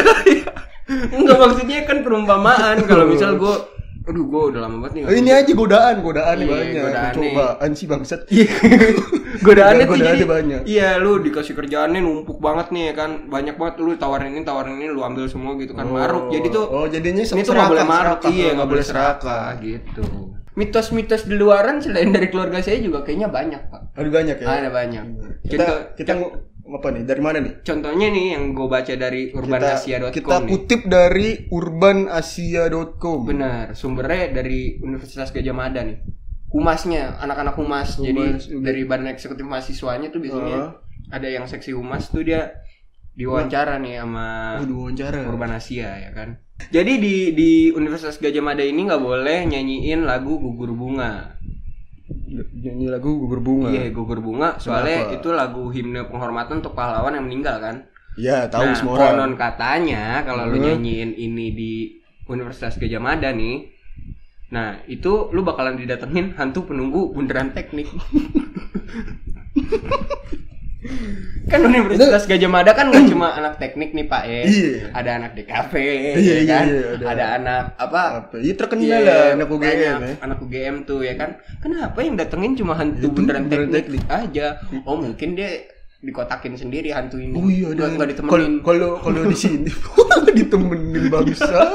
Enggak 0.87 1.37
maksudnya 1.37 1.83
kan 1.83 2.00
perumpamaan 2.00 2.83
kalau 2.85 3.06
misal 3.06 3.35
gue 3.35 3.54
aduh 4.06 4.23
gue 4.23 4.42
udah 4.54 4.61
lama 4.62 4.87
banget 4.87 4.92
nih 4.95 5.02
Oh, 5.02 5.14
ini 5.18 5.30
aja 5.35 5.50
godaan, 5.50 5.99
godaan 5.99 6.38
Iya, 6.38 6.47
banyak. 6.47 6.78
godaan. 6.78 7.12
Cobaan 7.12 7.71
sih 7.75 7.87
bangsat. 7.87 8.21
Iya. 8.30 8.47
Godaannya 9.47 9.85
tuh 9.85 9.99
jadi 9.99 10.23
banyak. 10.25 10.61
Iya, 10.62 10.88
lu 10.97 11.18
dikasih 11.18 11.52
kerjaannya 11.52 11.99
numpuk 11.99 12.38
banget 12.38 12.71
nih 12.71 12.83
ya 12.87 12.95
kan. 12.95 13.26
Banyak 13.26 13.59
banget 13.59 13.83
lu 13.83 13.99
tawarin 13.99 14.30
ini, 14.30 14.47
tawarin 14.47 14.78
ini, 14.78 14.88
lu 14.88 15.02
ambil 15.02 15.26
semua 15.26 15.59
gitu 15.59 15.75
kan. 15.75 15.90
Maruk. 15.90 16.30
Jadi 16.30 16.47
tuh 16.49 16.64
Oh, 16.71 16.87
jadinya 16.87 17.21
ini 17.21 17.42
tuh 17.42 17.50
nggak 17.50 17.66
boleh 17.66 17.83
maruk. 17.85 18.18
Iya, 18.30 18.47
Oh, 18.47 18.50
nggak 18.54 18.68
boleh 18.71 18.85
serakah 18.87 19.47
gitu. 19.59 20.02
Mitos-mitos 20.56 21.25
di 21.25 21.36
luaran 21.36 21.78
selain 21.78 22.08
dari 22.10 22.26
keluarga 22.26 22.58
saya 22.58 22.80
juga 22.80 23.04
kayaknya 23.04 23.28
banyak, 23.28 23.62
Pak. 23.68 23.92
Ada 23.92 24.08
banyak 24.08 24.36
ya. 24.40 24.46
Ada 24.48 24.70
banyak. 24.72 25.04
Kita 25.44 25.62
Contoh, 25.62 25.78
kita 25.94 26.12
apa 26.66 26.88
nih? 26.90 27.02
Dari 27.04 27.22
mana 27.22 27.38
nih? 27.38 27.52
contohnya 27.62 28.06
nih 28.08 28.26
yang 28.34 28.50
gue 28.50 28.66
baca 28.66 28.94
dari 28.96 29.30
urbanasia.com 29.30 30.10
kita 30.10 30.34
nih. 30.40 30.50
kutip 30.50 30.80
dari 30.84 31.28
urbanasia.com. 31.46 33.18
Benar, 33.22 33.64
sumbernya 33.72 34.32
dari 34.32 34.80
Universitas 34.80 35.30
Gajah 35.30 35.54
Mada 35.54 35.84
nih. 35.84 36.00
Humasnya, 36.48 37.18
anak-anak 37.18 37.54
humas. 37.54 37.98
Jadi 37.98 38.16
Humas, 38.16 38.44
udah. 38.48 38.62
dari 38.64 38.82
badan 38.82 39.08
eksekutif 39.10 39.44
mahasiswanya 39.44 40.08
tuh 40.08 40.18
biasanya 40.18 40.56
Ah. 40.56 40.70
ada 41.12 41.28
yang 41.28 41.44
seksi 41.44 41.70
humas 41.70 42.08
tuh 42.08 42.22
dia 42.22 42.50
diwawancara 43.16 43.80
nih 43.80 44.04
sama 44.04 44.61
Udah 44.61 44.76
wawancara. 44.76 45.18
Urban 45.25 45.56
Asia 45.56 45.88
ya 45.96 46.11
kan. 46.12 46.37
Jadi 46.68 46.92
di 47.00 47.14
di 47.32 47.50
Universitas 47.73 48.20
Gajah 48.20 48.44
Mada 48.44 48.64
ini 48.64 48.85
nggak 48.85 49.00
boleh 49.00 49.49
nyanyiin 49.49 50.04
lagu 50.04 50.37
Gugur 50.37 50.76
Bunga. 50.76 51.37
Nyanyi 52.37 52.87
lagu 52.90 53.18
gugur 53.18 53.42
bunga. 53.42 53.70
Iya, 53.70 53.90
Gugur 53.90 54.23
Bunga 54.23 54.58
soalnya 54.62 55.11
Kenapa? 55.11 55.16
itu 55.18 55.28
lagu 55.35 55.62
himne 55.70 56.06
penghormatan 56.06 56.62
untuk 56.62 56.75
pahlawan 56.75 57.14
yang 57.18 57.26
meninggal 57.26 57.58
kan. 57.58 57.76
Ya, 58.16 58.49
tahu 58.49 58.66
nah, 58.66 58.76
semua 58.76 58.94
orang. 58.96 59.06
konon 59.12 59.32
katanya 59.37 60.25
kalau 60.25 60.49
lu 60.49 60.56
nyanyiin 60.58 61.12
ini 61.18 61.46
di 61.52 61.73
Universitas 62.26 62.78
Gajah 62.78 63.02
Mada 63.02 63.30
nih, 63.30 63.70
nah 64.50 64.80
itu 64.90 65.30
lu 65.30 65.44
bakalan 65.46 65.78
didatengin 65.78 66.35
hantu 66.35 66.66
penunggu 66.66 67.14
bundaran 67.14 67.54
teknik. 67.54 67.87
kan 71.47 71.61
Universitas 71.62 72.26
Gajah 72.26 72.47
Mada 72.47 72.71
kan 72.71 72.90
nggak 72.90 73.09
cuma 73.09 73.33
anak 73.33 73.56
teknik 73.56 73.90
nih 73.90 74.06
Pak 74.06 74.23
ya, 74.23 74.40
Iya. 74.45 74.71
ada 74.92 75.11
anak 75.18 75.30
DKV, 75.35 75.73
Iya, 75.75 76.12
ya 76.14 76.16
iya, 76.16 76.42
kan, 76.47 76.64
iya, 76.66 76.83
ada. 76.92 77.04
ada. 77.06 77.25
anak 77.38 77.62
apa? 77.76 78.02
Iya 78.37 78.54
terkenal 78.54 78.85
Iya, 78.85 78.99
lah 79.00 79.25
anak 79.35 79.49
UGM 79.49 79.62
banyak 79.62 79.78
ya. 79.80 80.14
anak 80.21 80.38
UGM 80.38 80.76
tuh 80.85 81.00
ya 81.00 81.14
kan. 81.14 81.30
Kenapa 81.59 81.99
yang 82.00 82.14
datengin 82.14 82.52
cuma 82.54 82.73
hantu 82.75 82.99
Itu 83.02 83.09
bundaran 83.11 83.47
bundaran 83.47 83.71
teknik, 83.73 84.04
aja? 84.06 84.47
Oh 84.85 84.95
mungkin 84.95 85.35
dia 85.35 85.50
dikotakin 85.97 86.54
sendiri 86.54 86.92
hantu 86.92 87.18
ini. 87.18 87.35
Oh 87.35 87.49
iya 87.49 87.73
ada. 87.73 87.88
nggak 87.88 88.09
ditemenin. 88.14 88.52
Kalau 88.62 88.90
kalau 89.00 89.23
di 89.26 89.35
sini 89.35 89.71
ditemenin 90.38 91.09
bangsa. 91.09 91.73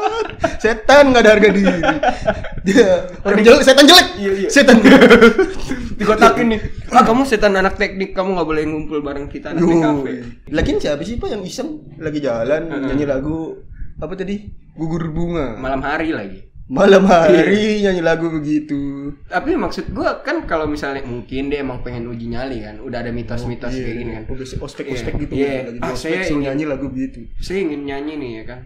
Setan 0.61 1.11
nggak 1.11 1.23
ada 1.25 1.31
harga 1.35 1.49
diri. 1.51 1.79
Dia 2.69 3.09
orang 3.25 3.41
jelek, 3.41 3.61
setan 3.65 3.85
jelek. 3.89 4.07
Iya, 4.21 4.31
iya. 4.45 4.47
Setan 4.53 4.77
jelek. 4.85 5.01
dikotakin 6.13 6.47
nih. 6.49 6.61
Ah 6.91 7.03
kamu 7.03 7.23
setan 7.23 7.55
anak 7.55 7.75
teknik, 7.75 8.11
kamu 8.11 8.35
nggak 8.35 8.47
boleh 8.47 8.63
ngumpul 8.67 8.99
bareng 8.99 9.25
kita 9.25 9.55
anak 9.55 9.63
kafe. 9.63 10.13
Lagian 10.51 10.77
siapa 10.77 11.01
sih 11.01 11.15
Pak 11.15 11.29
yang 11.29 11.41
iseng 11.41 11.69
lagi 11.97 12.19
jalan 12.19 12.67
nyanyi 12.67 13.05
lagu 13.05 13.55
apa 13.95 14.11
tadi? 14.13 14.43
Gugur 14.73 15.07
bunga. 15.09 15.55
Malam 15.55 15.79
hari 15.79 16.11
lagi. 16.11 16.39
Malam 16.67 17.03
hari 17.03 17.79
nyanyi 17.79 17.99
lagu 17.99 18.27
begitu. 18.27 19.11
Tapi 19.25 19.55
maksud 19.55 19.91
gua 19.91 20.19
kan 20.19 20.43
kalau 20.43 20.67
misalnya 20.67 21.03
mungkin 21.03 21.47
dia 21.47 21.59
emang 21.59 21.79
pengen 21.79 22.07
uji 22.07 22.27
nyali 22.27 22.59
kan, 22.59 22.79
udah 22.79 22.99
ada 22.99 23.11
mitos-mitos 23.11 23.71
kayak 23.71 23.95
gini 23.97 24.11
kan. 24.11 24.23
Oh, 24.27 24.35
ospek-ospek 24.39 24.87
Iya. 25.15 25.21
gitu. 25.23 25.33
Iya. 25.35 25.51
Lagi 25.67 25.71
di 25.71 25.79
Ah, 25.79 25.91
ospek 25.91 25.99
saya 26.11 26.15
ingin- 26.27 26.43
nyanyi 26.43 26.63
lagu 26.67 26.85
begitu. 26.87 27.19
Saya 27.39 27.59
ingin 27.63 27.81
nyanyi 27.83 28.13
nih 28.15 28.31
ya 28.31 28.43
kan. 28.47 28.59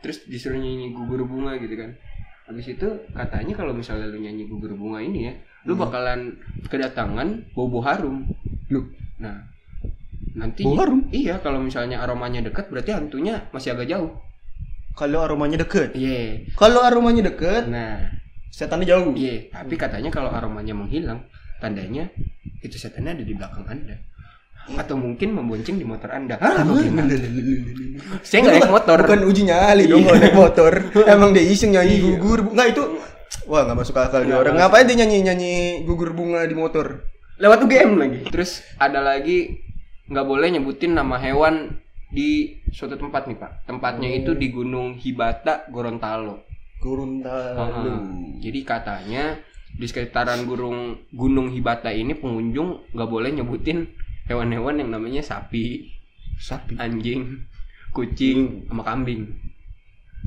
Terus 0.00 0.24
disuruh 0.24 0.56
nyanyi 0.56 0.92
gugur 0.92 1.24
bunga 1.24 1.56
gitu 1.56 1.72
kan. 1.76 1.92
Habis 2.44 2.64
itu 2.70 2.88
katanya 3.12 3.52
kalau 3.52 3.72
misalnya 3.72 4.08
lu 4.08 4.20
nyanyi 4.20 4.44
gugur 4.44 4.72
bunga 4.72 5.00
ini 5.00 5.28
ya, 5.28 5.32
lu 5.68 5.76
Hmm. 5.76 5.82
bakalan 5.84 6.20
kedatangan 6.66 7.28
bobo 7.52 7.84
harum. 7.84 8.24
Lu 8.72 8.88
Nah, 9.18 9.34
nanti 10.32 10.62
Bau 10.64 10.78
harum? 10.78 11.04
Iya, 11.10 11.42
kalau 11.42 11.60
misalnya 11.60 12.00
aromanya 12.00 12.40
dekat 12.40 12.70
berarti 12.70 12.94
hantunya 12.94 13.44
masih 13.52 13.76
agak 13.76 13.86
jauh. 13.86 14.10
kalau 14.94 15.22
aromanya 15.22 15.62
deket. 15.62 15.94
Iya. 15.94 16.42
Kalau 16.58 16.82
aromanya 16.82 17.22
deket, 17.22 17.70
Nah, 17.70 18.02
setannya 18.50 18.82
jauh. 18.82 19.14
iya, 19.14 19.46
tapi 19.46 19.78
katanya 19.78 20.10
kalau 20.10 20.26
aromanya 20.26 20.74
menghilang, 20.74 21.22
tandanya 21.58 22.10
itu 22.58 22.74
setannya 22.74 23.14
ada 23.14 23.22
di 23.22 23.30
belakang 23.30 23.62
Anda. 23.68 23.94
Atau 24.74 24.98
mungkin 24.98 25.38
membonceng 25.38 25.78
di 25.78 25.86
motor 25.86 26.10
Anda. 26.10 26.34
Ah? 26.42 26.66
Saya 28.20 28.38
nggak 28.42 28.54
naik 28.58 28.70
motor. 28.70 28.98
Bukan 29.00 29.22
uji 29.24 29.42
nyali 29.46 29.86
dong 29.86 30.02
kalau 30.06 30.18
naik 30.18 30.34
motor. 30.34 30.72
Emang 31.06 31.30
dia 31.30 31.46
iseng 31.46 31.72
nyanyi 31.72 32.02
gugur 32.02 32.42
bunga 32.44 32.66
itu. 32.66 32.82
Wah 33.48 33.64
nggak 33.64 33.78
masuk 33.78 33.96
akal 33.96 34.24
dia 34.24 34.36
orang. 34.36 34.56
Ngapain 34.56 34.88
dia 34.88 34.96
nyanyi 35.04 35.18
nyanyi 35.24 35.54
gugur 35.84 36.12
bunga 36.12 36.44
di 36.44 36.56
motor? 36.56 37.04
Lewat 37.38 37.64
UGM 37.64 37.96
lagi. 37.96 38.20
Terus 38.28 38.64
ada 38.80 39.00
lagi 39.00 39.62
nggak 40.08 40.26
boleh 40.26 40.48
nyebutin 40.56 40.96
nama 40.96 41.20
hewan 41.20 41.78
di 42.08 42.60
suatu 42.72 42.96
tempat 42.96 43.28
nih 43.28 43.36
pak. 43.36 43.52
Tempatnya 43.68 44.08
itu 44.08 44.32
di 44.32 44.48
Gunung 44.48 44.96
Hibata, 44.96 45.68
Gorontalo. 45.68 46.48
Gorontalo. 46.80 47.84
Heeh. 47.84 47.98
Jadi 48.40 48.60
katanya 48.64 49.36
di 49.76 49.84
sekitaran 49.84 50.48
gunung 50.48 51.06
Gunung 51.12 51.52
Hibata 51.52 51.92
ini 51.92 52.16
pengunjung 52.16 52.90
nggak 52.96 53.10
boleh 53.10 53.30
nyebutin 53.36 53.86
hewan-hewan 54.28 54.80
yang 54.80 54.90
namanya 54.92 55.24
sapi, 55.24 55.88
Sapi. 56.36 56.76
anjing, 56.76 57.44
kucing, 57.92 58.68
sama 58.68 58.84
kambing. 58.84 59.28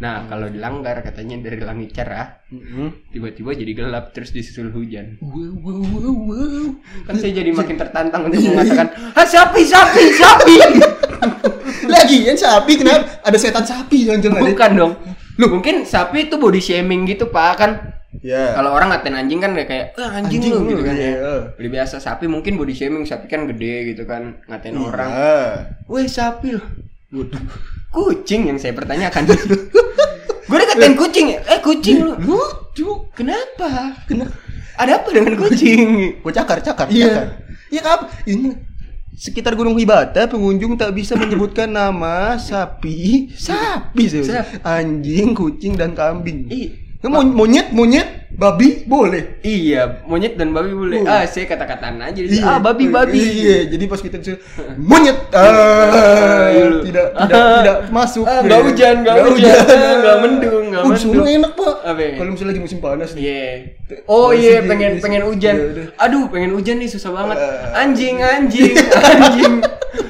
Nah 0.02 0.26
kalau 0.26 0.50
dilanggar 0.50 1.06
katanya 1.06 1.38
dari 1.46 1.62
langit 1.62 1.94
cerah 1.94 2.42
Mm-hmm. 2.52 3.16
tiba-tiba 3.16 3.56
jadi 3.56 3.72
gelap 3.72 4.12
terus 4.12 4.36
disusul 4.36 4.76
hujan. 4.76 5.16
Wow 5.24 5.56
wow 5.64 5.88
wow 5.88 6.16
wow. 6.36 6.68
Kan 7.08 7.16
saya 7.16 7.32
jadi 7.32 7.48
makin 7.56 7.80
tertantang 7.80 8.28
untuk 8.28 8.44
mengatakan, 8.44 8.92
ah 9.16 9.24
sapi, 9.24 9.64
sapi, 9.64 10.04
sapi. 10.12 10.56
Lagi 11.96 12.28
kan 12.28 12.36
sapi 12.36 12.76
kenapa? 12.76 13.24
Ada 13.24 13.38
setan 13.40 13.64
sapi 13.64 14.04
jangan-jangan. 14.04 14.44
Bukan 14.52 14.72
dong. 14.76 14.94
Lu 15.40 15.48
mungkin 15.48 15.88
sapi 15.88 16.28
itu 16.28 16.36
body 16.36 16.60
shaming 16.60 17.08
gitu 17.08 17.32
pak 17.32 17.56
kan? 17.56 17.72
Ya. 18.20 18.52
Kalau 18.52 18.76
orang 18.76 18.92
ngatain 18.92 19.16
anjing 19.16 19.40
kan 19.40 19.56
kayak 19.56 19.70
kayak 19.72 19.86
ah, 19.96 20.20
anjing, 20.20 20.44
Anjing 20.44 20.52
lu 20.52 20.62
lu, 20.68 20.70
gitu 20.76 20.84
kan 20.84 20.96
iya. 21.00 21.12
ya. 21.16 21.34
Udah 21.56 21.72
biasa 21.72 22.04
sapi 22.04 22.28
mungkin 22.28 22.60
body 22.60 22.76
shaming 22.76 23.08
sapi 23.08 23.32
kan 23.32 23.48
gede 23.48 23.96
gitu 23.96 24.04
kan 24.04 24.44
ngatain 24.52 24.76
orang. 24.76 25.08
Ah. 25.08 25.52
Weh 25.88 26.04
sapi 26.04 26.60
loh. 26.60 26.68
Waduh. 27.16 27.80
Kucing 27.92 28.48
yang 28.48 28.58
saya 28.58 28.72
pertanyakan. 28.72 29.28
Gue 30.48 30.56
udah 30.60 30.68
katain 30.68 30.96
kucing 30.96 31.32
ya. 31.32 31.40
Eh 31.48 31.60
kucing 31.64 32.04
lu. 32.04 32.16
Lucu. 32.20 33.08
Kenapa? 33.16 33.96
Kenapa? 34.08 34.32
Ada 34.76 35.04
apa 35.04 35.10
dengan 35.12 35.36
kucing? 35.38 35.80
Gue 36.24 36.34
cakar, 36.34 36.60
cakar, 36.60 36.88
Iya. 36.92 37.40
Iya 37.72 37.82
kap. 37.84 38.12
Ini 38.28 38.56
sekitar 39.16 39.56
Gunung 39.56 39.80
Hibata 39.80 40.28
pengunjung 40.28 40.76
tak 40.76 40.92
bisa 40.92 41.16
menyebutkan 41.16 41.72
nama 41.72 42.36
sapi, 42.36 43.30
sapi, 43.32 44.04
Sap. 44.08 44.64
anjing, 44.66 45.32
kucing 45.32 45.76
dan 45.76 45.94
kambing. 45.94 46.48
Ih, 46.50 46.74
mon- 47.06 47.32
monyet, 47.32 47.70
monyet, 47.72 48.21
babi 48.34 48.84
boleh. 48.84 49.38
Iya, 49.40 50.02
monyet 50.04 50.34
dan 50.34 50.50
babi 50.50 50.72
boleh. 50.72 51.00
Boleh. 51.00 51.12
Ah, 51.12 51.24
saya 51.24 51.46
kata-kataan 51.46 52.00
aja. 52.00 52.22
Ah, 52.42 52.58
babi 52.58 52.88
babi. 52.88 53.18
Iya, 53.18 53.68
jadi 53.68 53.84
pas 53.86 53.98
kita 53.98 54.18
disuruh 54.18 54.40
monyet, 54.76 55.18
ah, 55.32 56.50
Iya, 56.52 56.66
tidak, 56.82 57.06
Ah. 57.12 57.20
tidak, 57.24 57.42
tidak 57.58 57.78
masuk. 57.98 58.24
Ah, 58.24 58.40
nggak 58.40 58.60
hujan, 58.64 58.96
nggak 59.02 59.16
hujan. 59.24 59.56
Ah, 59.62 59.94
nggak 59.98 60.18
mendung, 60.20 60.64
nggak 60.70 60.82
Oh, 60.82 60.92
sana 60.92 61.08
mendung. 61.08 61.28
enak 61.30 61.52
pak. 61.54 61.76
Kalau 62.18 62.30
misalnya 62.30 62.50
lagi 62.50 62.62
musim 62.62 62.80
panas 62.80 63.10
nih. 63.14 63.22
Iya. 63.22 63.46
Oh 64.06 64.32
iya, 64.32 64.64
pengen 64.64 64.92
pengen 64.98 65.24
hujan. 65.24 65.56
iya. 65.58 65.84
Aduh, 65.98 66.26
pengen 66.28 66.52
hujan 66.52 66.78
nih 66.78 66.88
susah 66.88 67.12
banget. 67.12 67.38
Eh. 67.38 67.78
Anjing, 67.78 68.16
anjing, 68.18 68.72
anjing. 69.12 69.54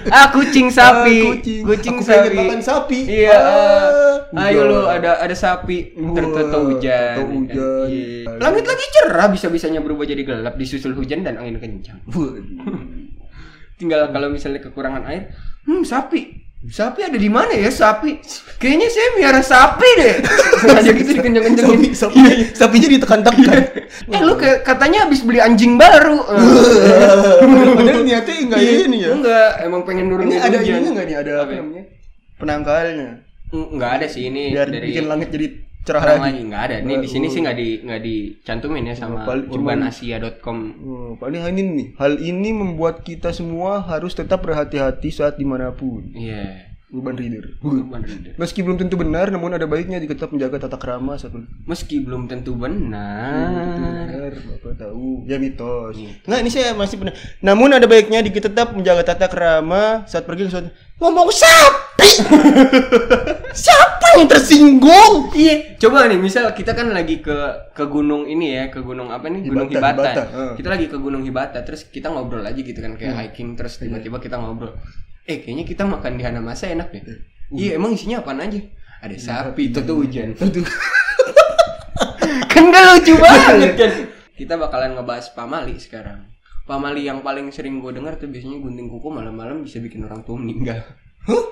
Ah, 0.08 0.30
kucing 0.30 0.68
sapi. 0.68 1.20
Ah, 1.20 1.30
kucing. 1.32 1.62
Kucing 1.64 1.96
Aku 1.96 2.04
sapi. 2.04 2.36
makan 2.36 2.62
sapi. 2.62 3.00
Iya. 3.02 3.38
Ah, 4.30 4.44
Ayo 4.44 4.64
udah. 4.64 4.70
lu 4.70 4.80
ada 4.88 5.12
ada 5.20 5.36
sapi. 5.36 5.92
Tertutup 5.94 6.62
hujan. 6.70 7.16
hujan. 7.26 7.88
Iya. 7.88 8.11
Langit 8.40 8.66
lagi 8.66 8.86
cerah, 8.96 9.28
bisa-bisanya 9.30 9.80
berubah 9.84 10.06
jadi 10.08 10.24
gelap 10.24 10.56
disusul 10.56 10.94
hujan 10.96 11.24
dan 11.26 11.38
angin 11.38 11.58
kencang. 11.62 12.00
Tinggal 13.78 14.14
kalau 14.14 14.30
misalnya 14.30 14.62
kekurangan 14.62 15.04
air, 15.10 15.34
hmm 15.66 15.82
sapi. 15.82 16.52
Sapi 16.62 17.02
ada 17.02 17.18
di 17.18 17.26
mana 17.26 17.50
ya 17.58 17.74
sapi? 17.74 18.22
Kayaknya 18.62 18.88
saya 18.94 19.08
miara 19.18 19.42
sapi 19.42 19.90
deh. 19.98 20.16
Aja 20.78 20.94
gitu 20.94 21.10
dikenceng-kencengin. 21.18 21.90
sapi, 21.90 22.22
sapi, 22.22 22.54
sapinya 22.54 22.88
ditekan-tekan. 22.94 23.62
Eh 24.14 24.22
lu 24.24 24.38
kayak 24.38 24.62
katanya 24.62 25.10
habis 25.10 25.26
beli 25.26 25.42
anjing 25.42 25.76
baru. 25.76 26.22
Padahal 27.76 28.06
niatnya 28.06 28.36
enggak 28.46 28.62
ini 28.62 28.98
ya. 29.04 29.10
Enggak, 29.10 29.50
emang 29.66 29.82
pengen 29.84 30.06
Ini 30.06 30.12
nurunin 30.14 30.38
ada 30.38 30.58
hujan. 30.62 30.74
ininya 30.80 30.92
enggak 30.94 31.06
nih? 31.10 31.16
Ada 31.18 31.32
apa 31.42 31.52
ya? 31.52 31.60
namanya? 31.60 31.84
Penangkalnya. 32.38 33.10
Enggak 33.52 33.92
ada 34.00 34.06
sih 34.08 34.22
ini 34.32 34.56
Biar 34.56 34.68
dari 34.72 34.86
bikin 34.94 35.06
langit 35.12 35.28
jadi 35.34 35.48
cerah 35.82 36.02
orang 36.02 36.22
lagi. 36.22 36.40
Enggak 36.46 36.64
ada. 36.70 36.76
Nih 36.82 36.98
di 37.02 37.10
sini 37.10 37.28
sih 37.28 37.40
enggak 37.42 37.58
di 37.58 37.70
enggak 37.82 38.02
dicantumin 38.02 38.90
ya 38.90 38.96
sama 38.96 39.26
cuman- 39.26 39.50
urbanasia.com. 39.50 40.58
Oh, 40.82 41.12
paling 41.20 41.42
ini 41.52 41.62
nih, 41.62 41.88
hal 41.98 42.18
ini 42.18 42.50
membuat 42.54 43.04
kita 43.04 43.34
semua 43.34 43.82
harus 43.84 44.16
tetap 44.16 44.46
berhati-hati 44.46 45.10
saat 45.12 45.36
di 45.36 45.46
mana 45.46 45.74
pun. 45.76 46.14
Iya. 46.16 46.71
Urban 46.92 47.16
Reader. 47.16 47.56
Urban 47.64 48.04
Reader. 48.04 48.34
Meski 48.36 48.60
belum 48.60 48.76
tentu 48.76 49.00
benar, 49.00 49.32
namun 49.32 49.56
ada 49.56 49.64
baiknya 49.64 50.04
tetap 50.04 50.36
menjaga 50.36 50.68
tata 50.68 50.76
krama 50.76 51.16
satu. 51.16 51.40
Meski 51.64 52.04
belum 52.04 52.28
tentu 52.28 52.52
benar. 52.52 54.12
Benar, 54.12 54.34
bapak 54.36 54.76
tahu. 54.76 55.24
Ya 55.24 55.40
mitos. 55.40 55.96
Nggak, 56.28 56.40
ini 56.44 56.50
saya 56.52 56.76
masih 56.76 57.00
pernah. 57.00 57.16
Namun 57.40 57.72
ada 57.72 57.88
baiknya 57.88 58.20
kita 58.28 58.52
tetap 58.52 58.76
menjaga 58.76 59.08
tata 59.08 59.32
krama 59.32 60.04
saat 60.04 60.28
pergi 60.28 60.48
ke 60.48 60.52
suatu. 60.52 60.68
Ngomong 61.00 61.32
sapi. 61.32 62.12
Siapa 63.64 64.06
yang 64.20 64.28
tersinggung? 64.28 65.32
Iya, 65.32 65.80
coba 65.80 66.12
nih 66.12 66.20
misal 66.20 66.52
kita 66.52 66.76
kan 66.76 66.92
lagi 66.92 67.24
ke 67.24 67.36
ke 67.72 67.88
gunung 67.88 68.28
ini 68.28 68.52
ya, 68.52 68.64
ke 68.68 68.84
gunung 68.84 69.16
apa 69.16 69.32
nih? 69.32 69.48
Gunung 69.48 69.72
Hibata, 69.72 69.96
Hibata. 69.96 70.12
Hibata, 70.12 70.24
eh. 70.28 70.54
Kita 70.60 70.68
lagi 70.68 70.86
ke 70.92 70.98
Gunung 71.00 71.24
Hibata, 71.24 71.60
terus 71.64 71.88
kita 71.88 72.12
ngobrol 72.12 72.44
aja 72.44 72.60
gitu 72.60 72.78
kan 72.84 73.00
kayak 73.00 73.16
hiking 73.16 73.56
terus 73.56 73.80
tiba-tiba 73.80 74.20
kita 74.20 74.36
ngobrol. 74.36 74.76
Eh, 75.32 75.40
kayaknya 75.40 75.64
kita 75.64 75.84
makan 75.84 76.20
di 76.20 76.24
Hanamasa 76.24 76.68
enak 76.68 76.92
deh. 76.92 77.04
Iya, 77.52 77.80
emang 77.80 77.96
isinya 77.96 78.20
apaan 78.20 78.44
aja? 78.44 78.60
Ada 79.00 79.16
sapi, 79.16 79.72
itu 79.72 79.80
tuh 79.80 79.96
hujan. 79.98 80.36
Aduh. 80.36 80.62
kan 82.52 82.64
gak 82.68 82.84
lucu 82.92 83.14
banget 83.16 83.72
kan. 83.74 83.92
Kita 84.36 84.54
bakalan 84.56 84.92
ngebahas 84.94 85.32
pamali 85.32 85.80
sekarang. 85.80 86.28
Pamali 86.64 87.04
yang 87.04 87.20
paling 87.22 87.48
sering 87.50 87.80
gue 87.80 87.92
dengar 87.92 88.16
tuh 88.16 88.28
biasanya 88.28 88.60
gunting 88.60 88.88
kuku 88.88 89.08
malam-malam 89.08 89.64
bisa 89.64 89.80
bikin 89.80 90.04
orang 90.04 90.22
tua 90.22 90.36
meninggal. 90.36 90.80
Hah? 91.22 91.44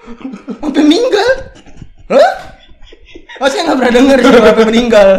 Sampai 0.60 0.84
meninggal? 0.84 1.30
Hah? 2.10 2.32
Oh, 3.40 3.48
saya 3.48 3.62
nggak 3.64 3.78
pernah 3.80 3.94
dengar 3.96 4.18
sih 4.20 4.32
sampai 4.34 4.66
meninggal. 4.66 5.10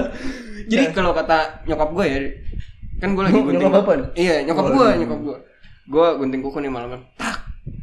Jadi 0.66 0.84
kalau 0.92 1.10
kata 1.10 1.38
nyokap 1.64 1.90
gue 1.90 2.04
ya, 2.04 2.18
kan 2.98 3.08
gue 3.10 3.22
lagi 3.24 3.34
Nyokap 3.34 3.48
gunting. 3.50 3.72
apaan? 3.72 4.00
Iya, 4.14 4.34
nyokap 4.44 4.64
Oh, 4.64 4.70
gue, 4.70 4.86
iya. 4.86 4.96
nyokap 5.00 5.18
gue. 5.20 5.36
Gue 5.88 6.06
gunting 6.16 6.40
kuku 6.40 6.58
nih 6.60 6.70
malam-malam. 6.70 7.02
Tak, 7.16 7.36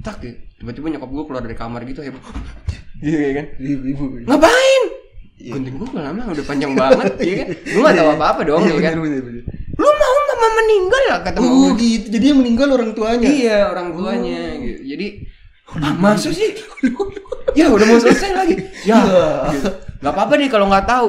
tak 0.07 0.15
gitu. 0.23 0.37
Tiba-tiba 0.57 0.87
nyokap 0.95 1.09
gue 1.11 1.23
keluar 1.27 1.41
dari 1.43 1.55
kamar 1.55 1.81
gitu 1.83 1.99
heboh. 2.01 2.23
Iya 2.97 3.29
kan? 3.29 3.45
Ibu-ibu. 3.61 4.25
Ngapain? 4.25 4.83
Gunting 5.37 5.77
kuku 5.77 5.93
lama 6.01 6.33
udah 6.33 6.45
panjang 6.49 6.73
banget, 6.73 7.13
iya 7.21 7.35
kan? 7.45 7.47
Gue 7.77 7.81
gak 7.85 7.93
tahu 7.93 8.09
apa-apa 8.09 8.41
dong, 8.41 8.65
Iya, 8.65 8.73
ya 8.73 8.81
kan? 8.89 8.93
bener, 8.97 9.21
bener, 9.21 9.21
bener. 9.21 9.43
Lu 9.77 9.85
mau 9.85 10.15
mama 10.33 10.47
meninggal 10.57 11.01
ya 11.05 11.15
kata 11.21 11.37
mama 11.37 11.53
Oh 11.53 11.69
gue. 11.77 11.77
gitu, 11.77 12.05
jadi 12.09 12.25
yang 12.33 12.39
meninggal 12.41 12.73
orang 12.73 12.91
tuanya. 12.97 13.29
Iya, 13.29 13.57
orang 13.69 13.87
tuanya 13.93 14.41
gitu. 14.57 14.81
Jadi 14.81 15.07
ah, 15.77 15.93
masuk 15.93 16.33
sih. 16.33 16.49
ya 17.61 17.69
udah 17.69 17.85
mau 17.85 18.01
selesai 18.01 18.31
lagi. 18.33 18.55
Ya. 18.81 18.97
gitu. 19.53 19.69
Gak 20.01 20.13
apa-apa 20.17 20.33
deh 20.41 20.49
kalau 20.49 20.65
nggak 20.65 20.85
tahu. 20.89 21.07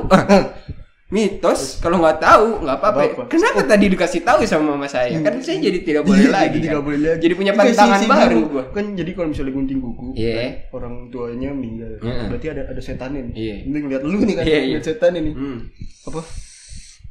Mitos 1.08 1.80
kalau 1.80 2.04
nggak 2.04 2.20
tahu 2.20 2.60
nggak 2.60 2.76
apa-apa. 2.76 3.00
Apa. 3.00 3.22
Kenapa 3.26 3.64
tadi 3.64 3.88
dikasih 3.88 4.20
tahu 4.20 4.44
sama 4.44 4.76
mama 4.76 4.84
saya? 4.84 5.16
Kan 5.18 5.40
saya 5.40 5.56
jadi 5.56 5.80
tidak 5.80 6.02
boleh 6.04 6.28
Iya, 6.28 6.32
lagi. 6.32 6.60
jadi 6.60 6.68
kan? 6.68 6.84
boleh 6.84 7.00
lagi. 7.00 7.20
Jadi 7.24 7.34
punya 7.34 7.52
pantangan 7.52 8.00
baru 8.04 8.40
gua. 8.44 8.64
Kan 8.70 8.92
jadi 8.92 9.10
kalau 9.16 9.28
misalnya 9.32 9.52
gunting 9.56 9.80
kuku, 9.80 10.08
Iya. 10.12 10.34
kan 10.36 10.48
orang 10.76 10.94
tuanya 11.08 11.50
meninggal. 11.50 11.92
Heeh. 11.98 12.28
Berarti 12.28 12.46
ada 12.52 12.62
ada 12.68 12.80
setannya 12.80 13.20
nih. 13.32 13.34
Iya. 13.34 13.56
Ini 13.64 13.76
ngeliat 13.80 14.02
lu 14.04 14.18
nih 14.20 14.34
kan, 14.36 14.44
Iya, 14.44 14.52
iya. 14.52 14.60
ngeliat 14.68 14.84
setannya 14.84 15.20
nih. 15.24 15.34
Hmm. 15.34 15.58
Apa? 16.04 16.20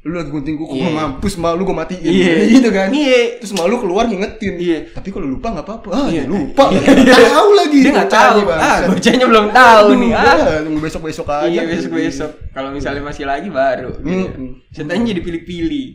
Lu 0.05 0.13
lagi 0.13 0.29
gunting 0.29 0.55
kuku, 0.61 0.77
Iya. 0.77 0.87
gua 0.87 0.91
mampus 0.93 1.33
malu 1.41 1.65
gua 1.65 1.83
matiin. 1.83 2.05
Iya. 2.05 2.33
gitu 2.53 2.69
kan. 2.69 2.87
Iya. 2.93 3.41
Terus 3.41 3.53
malu 3.57 3.75
keluar 3.81 4.05
ngingetin. 4.05 4.55
Iya. 4.55 4.79
Tapi 4.93 5.09
kalau 5.09 5.27
lupa 5.27 5.51
nggak 5.51 5.65
apa-apa. 5.65 5.89
Ah, 5.89 6.07
Iya. 6.07 6.23
ya 6.23 6.23
lupa. 6.29 6.63
Iya. 6.69 6.81
Nggak 6.85 7.25
tahu 7.33 7.49
lagi. 7.57 7.79
Dia 7.81 7.91
nggak 7.91 8.11
tahu. 8.13 8.39
Ah, 8.53 8.77
bocahnya 8.87 9.25
belum 9.25 9.45
tahu 9.51 9.87
nih. 9.99 10.11
Ah. 10.13 10.59
tunggu 10.63 10.79
besok-besok 10.79 11.27
aja. 11.27 11.49
Iya 11.49 11.61
besok 11.65 11.91
besok. 11.97 12.31
Kalau 12.53 12.69
misalnya 12.71 13.03
masih 13.03 13.25
lagi 13.25 13.49
baru. 13.49 13.97
Gitu. 13.99 14.29
Mm-mm. 14.31 14.49
Setannya 14.71 15.11
jadi 15.11 15.21
pilih-pilih. 15.25 15.87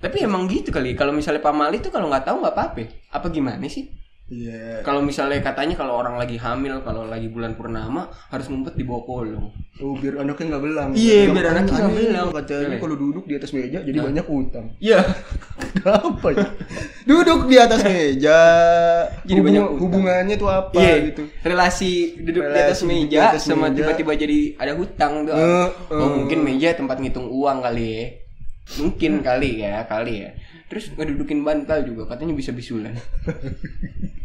Tapi 0.00 0.16
emang 0.24 0.48
gitu 0.48 0.72
kali. 0.72 0.96
Kalau 0.96 1.12
misalnya 1.12 1.44
pamali 1.44 1.78
tuh 1.84 1.92
kalau 1.92 2.08
nggak 2.08 2.24
tahu 2.24 2.40
nggak 2.40 2.54
apa-apa. 2.56 2.82
Apa 3.12 3.26
gimana 3.28 3.68
sih? 3.68 3.99
Iya. 4.30 4.86
Kalau 4.86 5.02
misalnya 5.02 5.42
katanya 5.42 5.74
kalau 5.74 5.98
orang 5.98 6.14
lagi 6.14 6.38
hamil, 6.38 6.86
kalau 6.86 7.02
lagi 7.02 7.26
bulan 7.26 7.58
purnama 7.58 8.06
harus 8.30 8.46
ngumpet 8.46 8.78
di 8.78 8.86
bawah 8.86 9.02
kolong. 9.02 9.50
Oh, 9.82 9.98
biar 9.98 10.22
anaknya 10.22 10.54
nggak 10.54 10.62
belang. 10.62 10.88
Iya, 10.94 11.18
Yang 11.26 11.32
biar 11.34 11.46
anaknya 11.50 11.74
nggak 11.74 11.96
belang. 11.98 12.26
Katanya 12.30 12.62
Iya. 12.70 12.78
kalau 12.78 12.94
duduk 12.94 13.24
di 13.26 13.34
atas 13.34 13.50
meja 13.50 13.78
jadi 13.82 13.98
banyak 13.98 14.26
utang. 14.30 14.66
Iya. 14.78 15.00
Kenapa 15.74 16.26
ya? 16.30 16.46
Duduk 17.10 17.40
di 17.50 17.56
atas 17.58 17.80
meja. 17.82 18.38
Jadi 19.26 19.34
Hubung- 19.34 19.46
banyak 19.50 19.64
utang. 19.66 19.80
hubungannya 19.82 20.34
tuh 20.38 20.48
apa 20.48 20.78
Iya 20.78 20.94
gitu. 21.10 21.22
Relasi 21.42 21.92
duduk 22.22 22.42
di 22.44 22.54
atas 22.54 22.78
Relasi 22.78 22.84
meja 22.86 23.10
di 23.10 23.26
atas 23.34 23.42
sama 23.42 23.66
tiba-tiba 23.74 24.12
jadi 24.14 24.38
ada 24.54 24.72
hutang 24.78 25.26
tuh. 25.26 25.34
Eh, 25.34 25.68
oh, 25.90 25.96
eh. 25.98 26.10
mungkin 26.22 26.38
meja 26.46 26.70
tempat 26.70 27.02
ngitung 27.02 27.26
uang 27.26 27.66
kali 27.66 27.86
ya. 27.90 28.06
Mungkin 28.78 29.26
kali 29.26 29.66
ya, 29.66 29.82
kali 29.90 30.22
ya. 30.22 30.30
Terus 30.70 30.94
ngedudukin 30.94 31.42
bantal 31.42 31.82
juga 31.82 32.06
katanya 32.06 32.30
bisa 32.30 32.54
bisulan. 32.54 32.94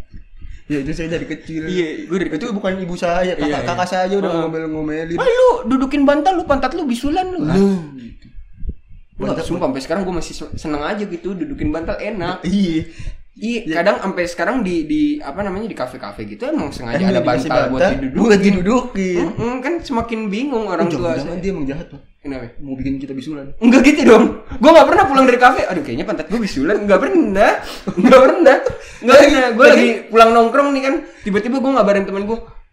Ya 0.66 0.82
itu 0.82 0.92
saya 0.98 1.14
dari 1.14 1.30
kecil. 1.30 1.70
Iya, 1.70 2.10
gue 2.10 2.18
dari 2.18 2.30
Itu 2.34 2.50
kecil. 2.50 2.58
bukan 2.58 2.74
ibu 2.82 2.98
saya, 2.98 3.38
kakak, 3.38 3.46
Iya, 3.46 3.58
iya. 3.62 3.68
kakak 3.70 3.86
saya 3.86 4.16
udah 4.18 4.32
ngomel-ngomelin. 4.50 5.18
Ah, 5.22 5.30
lu 5.30 5.50
dudukin 5.70 6.10
bantal 6.10 6.42
lu 6.42 6.44
pantat 6.50 6.74
lu 6.74 6.90
bisulan 6.90 7.30
lu. 7.30 7.46
Lu, 7.46 7.70
gitu. 8.02 8.28
Enggak, 9.22 9.46
sumpah 9.46 9.70
sampai 9.70 9.82
sekarang 9.86 10.02
gue 10.04 10.16
masih 10.18 10.34
seneng 10.58 10.82
aja 10.82 11.06
gitu 11.06 11.38
dudukin 11.38 11.70
bantal 11.70 12.02
enak. 12.02 12.42
Iya. 12.42 12.90
Iya, 13.36 13.68
kadang 13.76 14.00
sampai 14.00 14.24
sekarang 14.26 14.64
di 14.64 14.88
di 14.88 15.02
apa 15.20 15.44
namanya 15.44 15.68
di 15.68 15.76
kafe-kafe 15.76 16.24
gitu 16.26 16.48
emang 16.48 16.72
sengaja 16.72 17.04
ada 17.04 17.20
bantal 17.20 17.68
buat 17.68 17.84
didudukin. 17.92 18.16
Buat 18.16 18.40
didudukin. 18.40 19.24
Mm-mm, 19.28 19.54
kan 19.60 19.74
semakin 19.84 20.20
bingung 20.32 20.66
orang 20.66 20.88
Oh, 20.88 20.96
tua. 20.96 21.20
saya. 21.20 21.36
dia 21.36 21.52
emang 21.52 21.68
jahat, 21.68 21.92
Pak. 21.92 22.00
Kenapa? 22.24 22.48
Mau 22.58 22.74
bikin 22.74 22.96
kita 22.96 23.12
bisulan. 23.12 23.52
Enggak 23.60 23.86
gitu 23.86 24.02
dong. 24.02 24.40
Gue 24.56 24.70
nggak 24.72 24.88
pernah 24.88 25.04
pulang 25.06 25.28
dari 25.28 25.38
kafe. 25.38 25.62
Aduh 25.62 25.84
kayaknya 25.84 26.08
pantat 26.08 26.26
gue 26.26 26.40
bisulan. 26.40 26.80
Enggak 26.80 27.04
pernah. 27.04 27.52
Enggak 27.92 28.20
pernah. 28.24 28.58
Enggak 29.04 29.18
pernah. 29.20 29.48
Gue 29.52 29.66
lagi 29.68 29.90
pulang 30.08 30.30
nongkrong 30.32 30.70
nih 30.72 30.82
kan. 30.82 30.96
Tiba-tiba 31.22 31.60
gue 31.60 31.72
ngabarin 31.72 32.08
temen 32.08 32.24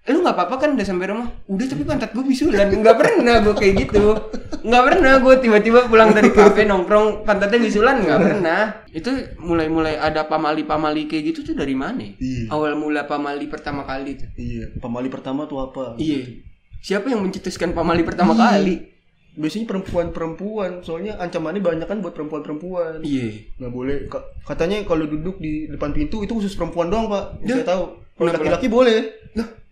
Lu 0.03 0.19
nggak 0.19 0.35
apa-apa 0.35 0.55
kan 0.59 0.75
udah 0.75 0.83
sampai 0.83 1.07
rumah? 1.09 1.31
Udah 1.47 1.63
tapi 1.65 1.87
pantat 1.87 2.11
gue 2.11 2.27
bisulan. 2.27 2.67
Enggak 2.69 2.99
pernah 2.99 3.39
gue 3.39 3.55
kayak 3.55 3.75
gitu. 3.81 4.19
Enggak 4.61 4.83
pernah 4.85 5.13
gue 5.17 5.35
tiba-tiba 5.39 5.87
pulang 5.87 6.11
dari 6.11 6.29
kafe 6.29 6.67
nongkrong 6.67 7.23
pantatnya 7.23 7.63
bisulan. 7.63 8.03
Enggak 8.03 8.19
pernah. 8.21 8.63
Itu 8.91 9.11
mulai-mulai 9.39 9.95
ada 9.95 10.27
pamali-pamali 10.27 11.07
kayak 11.07 11.23
gitu 11.31 11.47
tuh 11.47 11.55
dari 11.55 11.73
mana? 11.73 12.03
Iya. 12.13 12.51
Awal 12.51 12.75
mula 12.75 13.07
pamali 13.07 13.47
pertama 13.47 13.83
kali 13.83 14.19
tuh. 14.19 14.27
Iya, 14.35 14.75
pamali 14.77 15.07
pertama 15.07 15.47
tuh 15.47 15.63
apa? 15.63 15.95
Iya. 15.95 16.43
Siapa 16.83 17.07
yang 17.07 17.23
mencetuskan 17.23 17.71
pamali 17.71 18.03
pertama 18.03 18.35
kali? 18.35 18.91
Biasanya 19.33 19.65
perempuan-perempuan, 19.65 20.83
soalnya 20.83 21.17
ancamannya 21.17 21.63
banyak 21.63 21.87
kan 21.87 22.03
buat 22.03 22.13
perempuan-perempuan. 22.13 23.01
Iya. 23.01 23.55
Nggak 23.57 23.71
boleh. 23.71 23.97
Ka- 24.05 24.27
Katanya 24.45 24.83
kalau 24.83 25.07
duduk 25.07 25.39
di 25.39 25.71
depan 25.71 25.95
pintu 25.95 26.21
itu 26.21 26.35
khusus 26.35 26.53
perempuan 26.53 26.91
doang, 26.91 27.07
Pak. 27.07 27.39
Saya 27.47 27.65
tahu. 27.65 27.85
Kalau 28.13 28.29
laki-laki 28.29 28.67
boleh. 28.67 28.99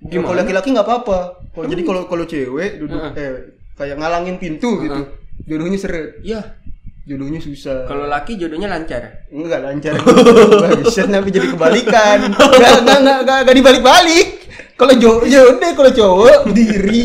Lah, 0.00 0.23
Kalau 0.25 0.37
laki-laki 0.37 0.69
nggak 0.73 0.87
apa-apa. 0.87 1.19
Kalau 1.52 1.66
jadi 1.69 1.83
kalau 1.85 2.02
kalau 2.09 2.25
cewek 2.25 2.80
duduk 2.80 3.00
Heeh. 3.12 3.21
eh 3.21 3.33
kayak 3.76 3.97
ngalangin 4.00 4.37
pintu 4.37 4.80
gitu. 4.80 5.00
Jodohnya 5.45 5.76
seret. 5.76 6.21
Ya, 6.21 6.56
Jodohnya 7.04 7.41
susah. 7.41 7.84
kalau 7.84 8.06
laki 8.06 8.36
jodohnya 8.36 8.69
lancar. 8.69 9.26
Enggak 9.28 9.60
lancar. 9.60 9.99
Bisa 10.84 11.04
tapi 11.04 11.28
jadi 11.28 11.52
kebalikan. 11.52 12.32
Enggak 12.32 12.73
enggak 12.80 12.99
enggak 13.02 13.19
enggak, 13.45 13.56
dibalik-balik. 13.56 14.26
Kalau 14.76 14.95
jo 14.97 15.13
ya 15.28 15.45
udah 15.52 15.71
kalau 15.75 15.91
cowok 15.93 16.49
diri 16.56 17.04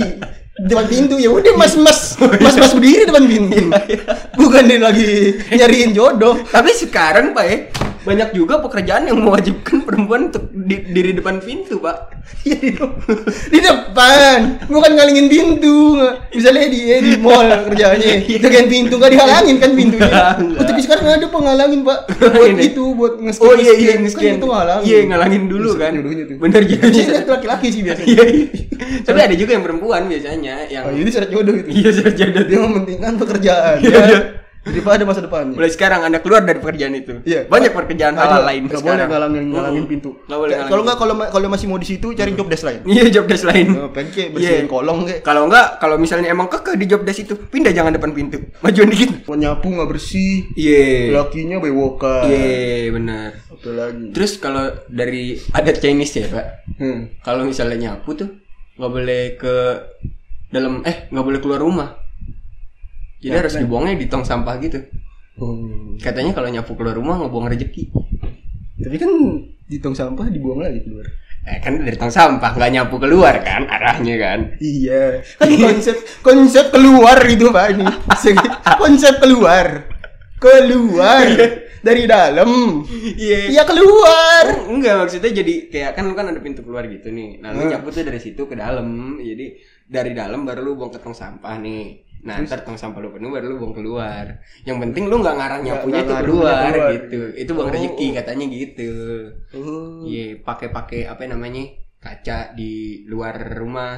depan 0.56 0.88
pintu 0.88 1.20
ya 1.20 1.28
udah 1.28 1.52
mas 1.60 1.76
mas 1.76 2.16
mas 2.40 2.56
mas 2.56 2.72
berdiri 2.72 3.04
depan 3.04 3.28
pintu 3.28 3.68
bukan 4.40 4.64
dia 4.64 4.80
lagi 4.80 5.36
nyariin 5.52 5.92
jodoh 5.92 6.40
Tapi 6.48 6.72
sekarang 6.72 7.36
Pak 7.36 7.44
ya, 7.44 7.58
banyak 8.06 8.30
juga 8.32 8.62
pekerjaan 8.62 9.04
yang 9.06 9.18
mewajibkan 9.20 9.82
perempuan 9.82 10.30
untuk 10.30 10.46
di, 10.48 10.86
diri 10.86 11.12
depan 11.12 11.38
pintu 11.38 11.78
Pak. 11.78 12.14
Ya, 12.42 12.58
di, 12.58 12.74
di 13.52 13.60
depan 13.60 14.66
bukan 14.66 14.92
ngalingin 14.94 15.28
pintu 15.28 15.94
misalnya 16.32 16.66
di 16.66 16.80
eh, 16.88 16.98
di 17.00 17.14
mall 17.18 17.46
kerjanya 17.64 18.18
jagain 18.18 18.66
pintu 18.66 18.98
nggak 18.98 19.14
dihalangin 19.14 19.58
kan 19.58 19.72
pintunya 19.74 20.34
oh, 20.52 20.66
tapi 20.66 20.82
sekarang 20.82 21.06
ada 21.08 21.26
penghalangin 21.26 21.82
pak 21.82 22.10
buat 22.34 22.50
ya? 22.52 22.66
itu 22.66 22.84
buat 22.92 23.14
nge-scan 23.20 23.46
Oh 23.46 23.54
iya 23.54 23.74
iya 23.74 23.94
nge-scan. 23.96 24.26
kan 24.26 24.38
itu 24.38 24.48
ngalangin 24.48 24.86
Iya 24.86 24.98
ngalangin 25.06 25.44
dulu 25.46 25.70
kan. 25.76 25.94
Bener 26.36 26.62
jodohnya. 26.64 27.04
lihat 27.14 27.28
laki-laki 27.30 27.68
sih 27.70 27.82
biasanya 27.82 28.10
Iya. 28.10 28.24
iya. 28.26 28.46
Tapi 29.02 29.20
ada 29.22 29.36
juga 29.38 29.52
yang 29.54 29.64
perempuan 29.64 30.02
biasanya 30.06 30.56
yang 30.66 30.84
oh 30.84 30.92
ini 30.92 31.10
syarat 31.10 31.30
jodoh 31.30 31.54
itu 31.54 31.70
iya 31.72 31.90
sudah 31.92 32.14
jodoh. 32.16 32.44
dia 32.44 32.58
mementingkan 32.60 33.14
pekerjaan 33.18 33.78
Iya, 33.82 34.02
daripada 34.66 35.02
masa 35.02 35.22
depannya 35.22 35.54
Mulai 35.54 35.70
sekarang 35.70 36.02
Anda 36.02 36.20
keluar 36.20 36.42
dari 36.42 36.58
pekerjaan 36.58 36.94
itu. 36.94 37.22
Iya. 37.22 37.46
Banyak 37.46 37.72
pekerjaan 37.72 38.12
Nggak 38.12 38.26
boleh- 38.28 38.46
lain 38.46 38.62
nggak 38.66 38.82
boleh 38.82 39.06
ngalangin 39.06 39.44
ngalangin 39.48 39.84
Mm. 39.84 39.92
pintu 39.92 40.10
Nggak 40.20 40.36
boleh 40.36 40.52
ngalangin 40.52 40.68
kalau 40.68 40.82
nggak 40.84 40.98
kalau 40.98 41.14
kalau 41.30 41.48
masih 41.48 41.66
mau 41.66 41.78
di 41.78 41.88
situ 41.88 42.08
cari 42.12 42.32
job 42.32 42.48
desk 42.48 42.64
lain 42.64 42.80
Iya 42.92 43.04
job 43.12 43.26
desk 43.26 43.46
lain. 43.46 43.68
Oh, 43.72 43.90
pengen 43.90 44.28
bersihin 44.32 44.66
Iya. 44.66 44.68
kolong 44.68 45.00
kayak 45.04 45.22
Kalau 45.22 45.42
enggak, 45.46 45.68
kalau 45.78 45.96
misalnya 45.96 46.28
emang 46.28 46.48
kekeh 46.48 46.76
di 46.76 46.86
job 46.86 47.02
desk 47.02 47.22
itu, 47.22 47.34
pindah 47.38 47.72
jangan 47.72 47.92
depan 47.92 48.10
pintu. 48.12 48.42
Majuan 48.64 48.90
dikit. 48.90 49.10
mau 49.24 49.36
nyapu 49.36 49.68
nggak 49.70 49.88
bersih 49.88 50.50
Iya. 50.52 51.14
lakinya 51.16 51.58
bewokan 51.58 52.26
Iya, 52.26 52.90
benar. 52.92 53.30
apa 53.46 53.70
lagi 53.72 54.06
Terus 54.12 54.32
kalau 54.36 54.64
dari 54.88 55.24
adat 55.52 55.78
Chinese 55.78 56.16
ya, 56.16 56.28
Pak. 56.28 56.46
hmm. 56.76 57.00
Kalau 57.22 57.44
misalnya 57.44 57.78
nyapu 57.80 58.14
tuh 58.14 58.30
nggak 58.76 58.92
boleh 58.92 59.24
ke 59.36 59.56
dalam 60.48 60.82
eh 60.82 61.08
nggak 61.08 61.22
boleh 61.24 61.40
keluar 61.40 61.60
rumah. 61.60 61.90
Jadi 63.26 63.32
Ya, 63.32 63.42
harus 63.42 63.54
kan. 63.54 63.66
dibuangnya 63.66 63.98
di 63.98 64.06
tong 64.06 64.22
sampah 64.22 64.56
gitu. 64.60 64.78
Hmm. 65.36 65.98
Katanya 65.98 66.32
kalau 66.32 66.48
nyapu 66.48 66.72
keluar 66.74 66.94
rumah 66.94 67.18
ngebuang 67.18 67.50
rezeki. 67.50 67.90
tapi 68.78 68.96
kan 68.96 69.10
di 69.66 69.80
tong 69.80 69.92
sampah 69.92 70.28
dibuang 70.28 70.60
lagi 70.60 70.78
keluar 70.80 71.08
Eh 71.42 71.58
kan 71.58 71.80
dari 71.80 71.96
tong 71.96 72.10
sampah 72.10 72.54
nggak 72.54 72.72
nyapu 72.72 72.96
keluar 72.98 73.40
kan 73.40 73.66
arahnya 73.66 74.16
kan. 74.16 74.40
iya 74.58 75.24
kan 75.34 75.48
konsep 75.50 75.96
konsep 76.20 76.70
keluar 76.70 77.18
itu 77.24 77.50
pak 77.50 77.72
ini 77.72 77.86
konsep 78.78 79.16
keluar 79.18 79.90
keluar 80.38 81.26
dari 81.80 82.04
dalam 82.04 82.82
Iya. 83.16 83.50
iya 83.50 83.64
keluar 83.64 84.46
Oh, 84.60 84.74
enggak 84.74 84.96
maksudnya 85.00 85.32
jadi 85.34 85.54
kayak 85.68 85.92
kan 85.94 86.04
lu 86.04 86.14
kan 86.14 86.28
ada 86.28 86.40
pintu 86.40 86.60
keluar 86.60 86.84
gitu 86.84 87.10
nih. 87.10 87.40
Nah, 87.40 87.50
lu 87.52 87.66
nyapu 87.66 87.90
tuh 87.90 88.02
dari 88.02 88.18
situ 88.18 88.42
ke 88.44 88.54
dalam. 88.54 89.18
Jadi 89.18 89.56
dari 89.86 90.12
dalam 90.12 90.44
baru 90.44 90.62
lu 90.62 90.76
buang 90.76 90.90
ke 90.90 90.98
tong 90.98 91.14
sampah 91.14 91.56
nih. 91.56 92.05
Nah, 92.26 92.42
ntar 92.42 92.62
tong 92.62 92.74
sampah 92.74 93.00
lu 93.00 93.10
penuh 93.12 93.30
baru 93.30 93.46
lu 93.48 93.58
buang 93.58 93.76
keluar. 93.76 94.26
Yang 94.64 94.78
penting 94.82 95.04
lu 95.06 95.22
nggak 95.22 95.36
ngarah 95.36 95.60
nyapunya 95.62 96.02
itu 96.02 96.14
keluar, 96.20 96.58
keluar. 96.68 96.90
gitu. 96.92 97.20
Itu 97.38 97.52
buang 97.54 97.70
Oh. 97.70 97.74
rezeki 97.74 98.08
katanya 98.14 98.46
gitu. 98.48 98.92
oh. 99.54 100.02
Iya, 100.04 100.42
pakai-pakai 100.42 101.06
apa 101.06 101.24
namanya? 101.26 101.66
kaca 101.98 102.54
di 102.54 103.02
luar 103.06 103.34
rumah 103.56 103.98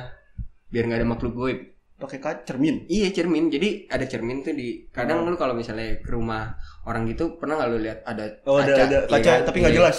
biar 0.66 0.84
nggak 0.86 1.00
ada 1.00 1.08
makhluk 1.08 1.34
goib. 1.34 1.60
pakai 1.98 2.22
kaca 2.22 2.46
cermin 2.46 2.86
Iya 2.86 3.10
cermin, 3.10 3.50
jadi 3.50 3.90
ada 3.90 4.06
cermin 4.06 4.40
tuh 4.40 4.54
di 4.54 4.86
kadang 4.88 5.26
lu 5.26 5.34
kalau 5.34 5.52
misalnya 5.52 5.98
ke 5.98 6.08
rumah 6.08 6.54
orang 6.84 7.04
gitu 7.04 7.36
pernah 7.36 7.58
nggak 7.58 7.68
lu 7.68 7.82
lihat 7.82 8.00
ada 8.06 8.38
oh 8.46 8.62
kaca, 8.62 8.70
ada 8.70 8.74
ada 8.78 8.98
iya 9.02 9.10
kaca 9.10 9.32
kan? 9.34 9.40
tapi 9.44 9.58
nggak 9.60 9.74
Iya. 9.74 9.80
jelas 9.82 9.98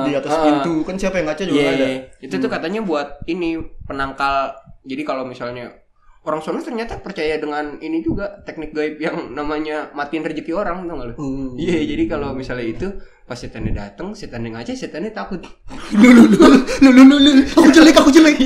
di 0.00 0.12
atas 0.14 0.32
pintu 0.38 0.74
kan 0.86 0.94
siapa 0.94 1.16
yang 1.16 1.26
ngaca 1.26 1.42
juga 1.42 1.58
Iya, 1.58 1.70
ada 1.74 1.86
itu 2.22 2.34
tuh 2.38 2.48
katanya 2.48 2.80
buat 2.80 3.08
ini 3.26 3.48
penangkal. 3.82 4.54
Jadi 4.80 5.02
kalau 5.02 5.26
misalnya 5.26 5.74
orang 6.20 6.40
sono 6.44 6.60
ternyata 6.60 7.00
percaya 7.00 7.40
dengan 7.40 7.80
ini 7.80 8.04
juga 8.04 8.44
teknik 8.44 8.76
gaib 8.76 9.00
yang 9.00 9.32
namanya 9.32 9.88
matiin 9.92 10.20
rezeki 10.20 10.52
orang 10.52 10.84
tuh 10.84 10.92
nggak 10.92 11.08
lu? 11.08 11.14
Hmm. 11.16 11.48
Iya, 11.56 11.80
jadi 11.86 12.04
kalau 12.06 12.36
misalnya 12.36 12.66
itu 12.66 12.88
pas 13.24 13.38
setannya 13.38 13.72
datang, 13.72 14.12
setannya 14.12 14.52
ngaca, 14.52 14.74
setannya 14.74 15.14
takut. 15.14 15.40
lu 16.00 16.08
lu 16.12 16.24
lu 16.28 16.48
lu 16.84 16.90
lu 16.92 17.02
lu 17.08 17.16
lu 17.16 17.30
aku 17.56 17.70
jelek 17.72 17.96
aku 17.96 18.10
jelek 18.12 18.36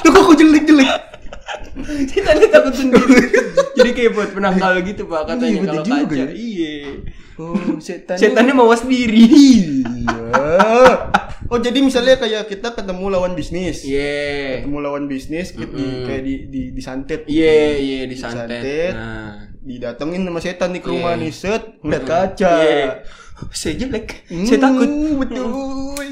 lu 0.00 0.08
kok 0.08 0.22
aku 0.24 0.34
jelek 0.34 0.64
jelek 0.64 0.88
setannya 2.08 2.48
takut 2.48 2.74
sendiri. 2.76 3.28
jadi 3.76 3.90
kayak 3.92 4.10
buat 4.12 4.30
penangkal 4.32 4.80
gitu 4.84 5.04
pak 5.04 5.28
katanya 5.28 5.48
Iya, 5.48 5.60
kalau 5.68 5.84
kaca. 5.84 6.14
ya. 6.16 6.26
Iya. 6.32 6.72
Oh, 7.40 7.56
setan. 7.80 8.16
Setannya 8.20 8.52
mawas 8.52 8.84
diri. 8.84 9.24
Iya. 9.80 10.20
Oh, 11.50 11.58
jadi 11.58 11.78
misalnya 11.78 12.14
kayak 12.14 12.46
kita 12.46 12.72
ketemu 12.72 13.10
lawan 13.10 13.34
bisnis. 13.34 13.82
Iya. 13.82 14.62
Ketemu 14.62 14.78
lawan 14.80 15.04
bisnis 15.04 15.50
gitu, 15.50 15.66
di- 15.68 16.02
kayak 16.04 16.22
di 16.22 16.34
di 16.46 16.62
disantet. 16.70 17.26
Iya, 17.26 17.54
iya 17.76 18.00
disantet. 18.06 18.46
Disantet. 18.48 18.92
Nah. 18.94 19.32
Didatengin 19.60 20.22
sama 20.22 20.38
setan 20.38 20.70
nih 20.70 20.80
ke 20.80 20.88
rumah 20.88 21.12
Iya. 21.12 21.20
nih, 21.20 21.32
set, 21.32 21.62
ngeliat 21.80 22.04
kaca. 22.04 22.52
Iya. 22.56 22.86
Saya 23.50 23.74
jelek. 23.74 24.06
Hmm, 24.26 24.44
Saya 24.44 24.60
takut. 24.62 24.88
betul. 25.16 25.48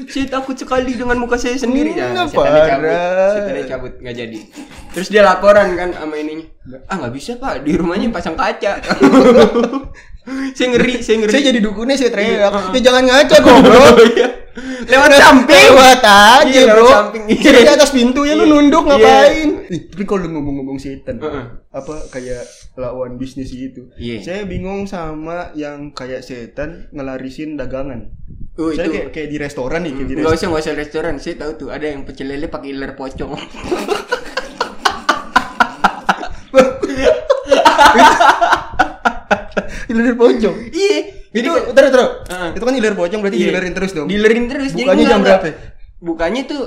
Saya 0.05 0.25
takut 0.27 0.55
sekali 0.55 0.91
dengan 0.91 1.13
muka 1.15 1.37
saya 1.37 1.53
sendiri. 1.55 1.93
Hmm, 1.93 2.11
Nah, 2.11 2.25
setannya 2.25 2.61
cabut. 2.67 2.89
Setannya 3.31 3.63
cabut 3.65 3.93
nggak 3.97 4.15
jadi. 4.17 4.37
Terus 4.89 5.07
dia 5.07 5.21
laporan 5.21 5.67
kan 5.73 5.89
sama 5.93 6.15
ininya. 6.15 6.45
Ah 6.85 6.97
nggak 6.97 7.13
bisa 7.13 7.37
pak, 7.37 7.61
di 7.61 7.73
rumahnya 7.73 8.09
pasang 8.09 8.33
kaca. 8.33 8.81
saya 10.51 10.67
ngeri, 10.69 10.93
saya 10.99 11.15
ngeri. 11.17 11.31
Saya 11.31 11.43
jadi 11.45 11.59
dukunnya 11.59 11.95
saya 11.95 12.09
teriak. 12.09 12.51
Iya. 12.51 12.71
Ya 12.71 12.79
jangan 12.81 13.03
ngaca 13.05 13.35
goblok. 13.39 13.95
Iya. 14.09 14.27
Lewat 14.91 15.11
samping. 15.13 15.71
Lewat 15.71 16.01
aja, 16.01 16.43
Iya, 16.43 16.61
lewat 16.65 16.75
bro. 16.75 16.89
samping. 16.89 17.23
Jadi 17.31 17.59
di 17.61 17.69
atas 17.69 17.89
pintu 17.89 18.21
ya 18.21 18.33
lu 18.33 18.43
Iya. 18.43 18.51
nunduk 18.51 18.83
Iya. 18.83 18.89
ngapain? 18.91 19.49
Ih, 19.69 19.81
tapi 19.87 20.03
kalau 20.03 20.19
lu 20.19 20.29
ngomong-ngomong 20.35 20.77
setan, 20.77 21.15
Heeh. 21.15 21.45
apa 21.69 21.95
kayak 22.09 22.43
lawan 22.75 23.15
bisnis 23.15 23.49
gitu. 23.49 23.87
Iya. 23.95 24.19
Saya 24.19 24.41
bingung 24.43 24.83
sama 24.83 25.53
yang 25.53 25.93
kayak 25.93 26.21
setan 26.21 26.89
ngelarisin 26.91 27.55
dagangan. 27.55 28.11
Oh, 28.57 28.73
Saya 28.73 28.89
itu. 28.89 28.93
kayak, 28.97 29.07
kayak 29.13 29.29
di 29.29 29.37
restoran 29.37 29.79
nih, 29.81 29.93
kayak 29.93 30.07
di 30.09 30.13
Enggak 30.13 30.27
restoran. 30.27 30.35
usah, 30.35 30.47
enggak 30.49 30.63
usah 30.65 30.75
restoran. 30.75 31.13
Saya 31.17 31.35
tahu 31.37 31.51
tuh 31.55 31.69
ada 31.69 31.85
yang 31.85 32.01
pecel 32.03 32.27
lele 32.27 32.47
pakai 32.47 32.69
iler 32.69 32.91
pocong. 32.93 33.31
Ilir 39.89 40.13
pocong. 40.13 40.55
Iya. 40.69 40.97
Jadi 41.29 41.45
Itu, 41.45 41.51
kan- 41.53 41.73
terus 41.77 41.89
terus. 41.93 42.09
Heeh. 42.29 42.49
Itu 42.57 42.63
kan 42.65 42.73
ilir 42.73 42.95
pocong 42.95 43.19
berarti 43.21 43.37
Iya. 43.37 43.47
dilerin 43.49 43.73
terus 43.73 43.91
dong. 43.93 44.07
Dilerin 44.07 44.45
terus. 44.45 44.71
enggak, 44.73 44.95
jam 45.03 45.19
berapa? 45.21 45.47
Bukanya 45.99 46.41
tuh 46.45 46.61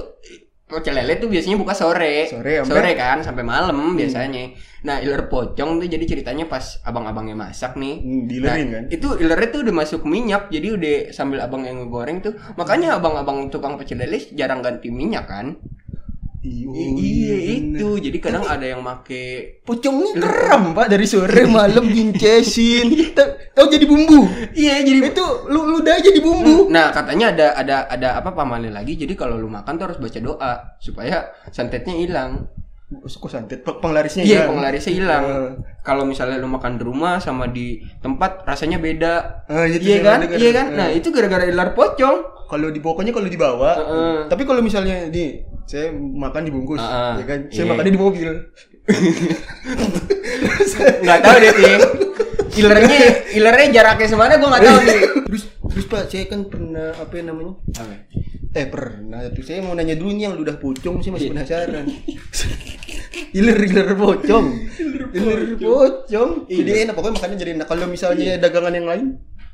pecel 0.66 0.96
lele 0.96 1.20
tuh 1.20 1.28
biasanya 1.28 1.60
buka 1.60 1.76
sore. 1.76 2.24
Sore, 2.32 2.64
sampai- 2.64 2.96
kan 2.96 3.20
sampai 3.20 3.44
malam 3.44 3.92
biasanya. 3.92 4.56
Nah, 4.82 4.98
iler 4.98 5.28
pocong 5.28 5.78
tuh 5.78 5.86
jadi 5.86 6.02
ceritanya 6.02 6.48
pas 6.48 6.80
abang-abangnya 6.82 7.36
masak 7.36 7.76
nih. 7.76 8.00
Hmm, 8.00 8.22
dilerin 8.24 8.66
Nah, 8.66 8.72
kan? 8.72 8.84
Itu 8.88 9.08
ilernya 9.14 9.48
tuh 9.52 9.60
udah 9.62 9.74
masuk 9.76 10.02
minyak, 10.02 10.48
jadi 10.48 10.74
udah 10.74 10.96
sambil 11.12 11.38
abang 11.38 11.62
yang 11.62 11.84
ngegoreng 11.84 12.18
tuh. 12.18 12.34
Makanya 12.56 12.96
abang-abang 12.96 13.46
tukang 13.46 13.76
pecel 13.76 14.00
lele 14.00 14.18
jarang 14.32 14.58
ganti 14.58 14.88
minyak 14.88 15.28
kan. 15.28 15.54
Iya, 16.42 16.66
I- 16.74 16.94
iya 16.98 17.36
itu. 17.54 17.88
Jadi 18.02 18.18
kadang 18.18 18.42
ada 18.42 18.66
yang 18.66 18.82
make 18.82 19.62
Pocongnya 19.62 20.18
kram 20.18 20.74
pak 20.74 20.90
dari 20.90 21.06
sore 21.06 21.46
malam 21.54 21.86
gincesin. 21.86 23.14
Ta- 23.14 23.38
Tahu 23.54 23.70
jadi 23.70 23.86
bumbu. 23.86 24.26
Iya, 24.50 24.82
jadi 24.82 25.06
Itu 25.06 25.22
lu 25.46 25.70
ludah 25.70 26.02
jadi 26.02 26.18
bumbu. 26.18 26.66
Nah, 26.66 26.90
katanya 26.90 27.30
ada 27.30 27.46
ada 27.54 27.76
ada 27.86 28.08
apa 28.18 28.34
pamali 28.34 28.74
lagi. 28.74 28.98
Jadi 28.98 29.14
kalau 29.14 29.38
lu 29.38 29.46
makan 29.46 29.78
tuh 29.78 29.86
harus 29.86 30.02
baca 30.02 30.18
doa 30.18 30.52
supaya 30.78 31.30
santetnya 31.48 31.94
hilang. 31.94 32.50
Kok 32.92 33.30
santet 33.30 33.62
Pe- 33.62 33.78
penglarisnya 33.78 34.26
Iya, 34.26 34.50
penglarisnya 34.50 34.92
hilang. 34.92 35.22
Eh. 35.22 35.50
Kalau 35.80 36.02
misalnya 36.04 36.36
lu 36.36 36.50
makan 36.50 36.74
di 36.74 36.82
rumah 36.82 37.22
sama 37.22 37.46
di 37.46 37.78
tempat 38.02 38.42
rasanya 38.42 38.76
beda. 38.76 39.46
Itu 39.70 39.78
iya 39.80 39.98
kan? 40.02 40.18
Iya 40.26 40.50
kan? 40.50 40.66
Eh. 40.68 40.76
Nah, 40.76 40.88
itu 40.90 41.08
gara-gara 41.08 41.46
ilar 41.46 41.70
pocong. 41.72 42.50
Kalau 42.50 42.68
di 42.68 42.82
pokoknya 42.82 43.14
kalau 43.14 43.30
dibawa. 43.30 43.70
Heeh. 43.78 44.16
Tapi 44.26 44.42
kalau 44.42 44.60
misalnya 44.60 45.06
di 45.06 45.38
saya 45.64 45.88
makan 45.94 46.42
dibungkus, 46.44 46.78
Heeh. 46.78 47.12
ya 47.18 47.24
kan? 47.24 47.38
Saya 47.48 47.64
Iya. 47.64 47.70
makannya 47.70 47.92
di 47.92 48.00
mobil. 48.00 48.30
Nggak 51.02 51.18
tahu 51.20 51.36
deh, 51.38 51.52
Ting. 51.52 51.82
Ilernya 52.52 52.98
ilernya 53.32 53.66
jaraknya 53.72 54.06
semana 54.06 54.36
gua 54.36 54.48
nggak 54.52 54.62
tahu 54.62 54.78
nih. 54.84 55.00
terus 55.24 55.42
terus 55.72 55.86
Pak, 55.88 56.02
saya 56.06 56.24
kan 56.28 56.40
pernah 56.44 56.92
apa 56.92 57.12
yang 57.16 57.26
namanya? 57.32 57.52
Eh 58.52 58.66
pernah 58.68 59.24
tuh 59.32 59.40
saya 59.40 59.64
mau 59.64 59.72
nanya 59.72 59.96
dulu 59.96 60.12
nih 60.12 60.28
yang 60.28 60.36
ludah 60.36 60.60
pocong 60.60 61.00
Iya. 61.00 61.08
masih 61.08 61.28
penasaran. 61.32 61.84
iler 63.32 63.56
iler 63.56 63.88
pocong. 63.96 64.46
Iler 65.16 65.40
pocong. 65.56 66.30
Jadi 66.44 66.70
enak 66.84 66.92
pokoknya 66.92 67.14
makannya 67.16 67.36
jadi 67.40 67.50
enak. 67.56 67.66
Kalau 67.66 67.88
misalnya 67.88 68.36
dagangan 68.36 68.72
yang 68.72 68.84
lain 68.84 69.04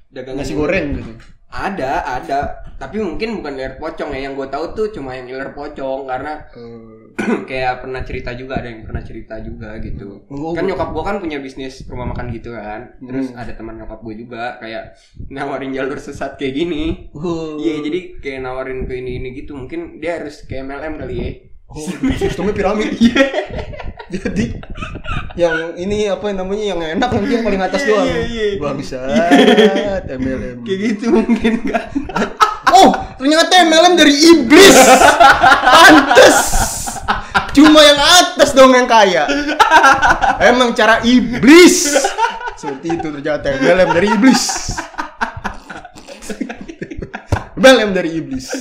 Dagangan 0.09 0.41
nasi 0.41 0.57
goreng 0.57 0.97
gitu. 0.97 1.13
Ada, 1.49 1.93
ada. 2.05 2.41
Tapi 2.79 3.01
mungkin 3.01 3.41
bukan 3.41 3.57
iler 3.57 3.75
pocong 3.77 4.13
ya. 4.13 4.29
Yang 4.29 4.35
gue 4.39 4.49
tahu 4.49 4.65
tuh 4.73 4.87
cuma 4.93 5.17
yang 5.17 5.27
iler 5.27 5.51
pocong 5.51 6.07
karena 6.07 6.45
kayak 7.51 7.83
pernah 7.83 8.01
cerita 8.07 8.31
juga 8.31 8.63
ada 8.63 8.71
yang 8.71 8.87
pernah 8.87 9.03
cerita 9.03 9.35
juga 9.43 9.75
gitu 9.83 10.23
Oh, 10.31 10.55
kan 10.55 10.63
nyokap 10.63 10.95
gua 10.95 11.03
kan 11.03 11.17
punya 11.19 11.43
bisnis 11.43 11.83
rumah 11.91 12.15
makan 12.15 12.31
gitu 12.31 12.55
kan 12.55 12.95
terus 13.03 13.35
ada 13.35 13.51
teman 13.51 13.75
nyokap 13.75 13.99
gue 14.07 14.15
juga 14.23 14.55
kayak 14.63 14.95
nawarin 15.27 15.75
jalur 15.75 15.99
sesat 15.99 16.39
kayak 16.39 16.55
gini 16.55 17.11
Oh. 17.11 17.59
iya 17.59 17.83
jadi 17.83 18.23
kayak 18.23 18.39
nawarin 18.39 18.87
ke 18.87 18.95
ini 18.95 19.19
ini 19.19 19.35
gitu 19.35 19.59
mungkin 19.59 19.99
dia 19.99 20.23
harus 20.23 20.47
ke 20.47 20.63
MLM 20.63 20.95
kali 20.95 21.15
ya 21.19 21.31
Oh, 21.69 21.85
sistemnya 22.17 22.57
piramid. 22.57 22.97
Iya. 23.03 23.25
Jadi 24.09 24.57
yang 25.37 25.77
ini 25.77 26.09
apa 26.09 26.33
namanya 26.33 26.65
yang 26.65 26.81
enak 26.81 27.09
nanti 27.13 27.33
yang 27.37 27.45
paling 27.45 27.61
atas 27.61 27.83
doang. 27.85 28.09
Iya, 28.09 28.21
iya. 28.25 28.45
Bangsat 28.57 30.03
MLM. 30.17 30.65
kayak 30.65 30.79
gitu 30.81 31.07
mungkin 31.13 31.55
kan 31.69 31.87
Oh, 32.69 32.93
ternyata 33.17 33.65
MLM 33.65 33.95
dari 33.97 34.15
iblis. 34.15 34.77
Pantes. 35.73 36.39
Cuma 37.57 37.81
yang 37.81 37.99
atas 37.99 38.53
dong 38.53 38.77
yang 38.77 38.87
kaya. 38.87 39.25
Emang 40.39 40.77
cara 40.77 41.01
iblis. 41.03 41.97
Seperti 42.55 42.99
itu 42.99 43.07
ternyata 43.09 43.51
MLM 43.57 43.89
dari 43.93 44.09
iblis. 44.13 44.77
MLM 47.59 47.91
dari 47.91 48.11
iblis. 48.15 48.47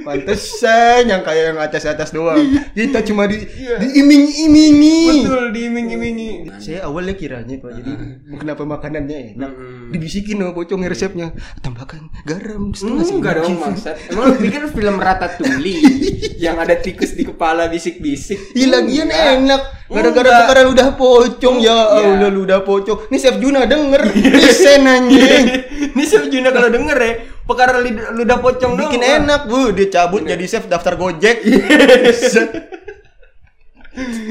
Pantesan 0.00 1.06
yang 1.06 1.20
kaya 1.20 1.52
yang 1.52 1.60
atas-atas 1.60 2.08
doang. 2.08 2.40
Kita 2.72 3.04
cuma 3.04 3.24
di 3.24 3.44
diiming-imingi. 3.76 5.22
betul 5.22 5.52
diiming-imingi 5.52 6.30
Saya 6.56 6.84
awalnya 6.84 7.12
kiranya 7.12 7.54
Pak, 7.56 7.70
jadi 7.70 7.92
kenapa 8.34 8.64
makanannya 8.64 9.36
enak? 9.36 9.50
Mm-mm. 9.50 9.92
Dibisikin 9.92 10.40
sama 10.40 10.52
pocong 10.52 10.80
resepnya, 10.82 11.30
tambahkan 11.60 12.08
garam 12.22 12.72
setengah 12.72 13.04
Enggak 13.04 13.34
sendok. 13.34 13.44
dong 13.44 13.56
maksud 13.60 13.94
Emang 14.08 14.24
lu 14.24 14.34
pikir 14.38 14.62
film 14.70 14.96
Ratatouille 14.96 15.76
Yang 16.44 16.56
ada 16.58 16.74
tikus 16.76 17.12
di 17.12 17.22
kepala 17.22 17.68
bisik-bisik 17.68 18.38
Ih 18.52 18.66
lagian 18.66 19.04
Enggak. 19.06 19.36
enak 19.36 19.62
Gara-gara 19.86 20.08
Enggak. 20.22 20.40
perkara 20.40 20.60
ludah 20.64 20.88
pocong 20.94 21.56
Ya 21.58 21.76
Iya. 21.92 22.08
Allah 22.14 22.30
ludah 22.30 22.60
pocong 22.62 22.98
Nih 23.08 23.18
Chef 23.18 23.36
Juna 23.36 23.66
denger 23.66 24.02
Isen 24.14 24.82
anjing 24.82 25.44
Ini 25.92 26.04
Chef 26.04 26.24
Juna 26.26 26.48
kalau 26.48 26.68
denger 26.68 26.96
ya 26.98 27.12
Perkara 27.50 27.78
lid- 27.78 28.14
ludah 28.14 28.38
pocong 28.38 28.78
Bikin 28.78 29.02
enak 29.02 29.44
bu. 29.44 29.74
Dia 29.74 29.90
cabut 29.90 30.22
jadi 30.22 30.44
chef 30.44 30.64
daftar 30.64 30.94
gojek. 30.94 31.42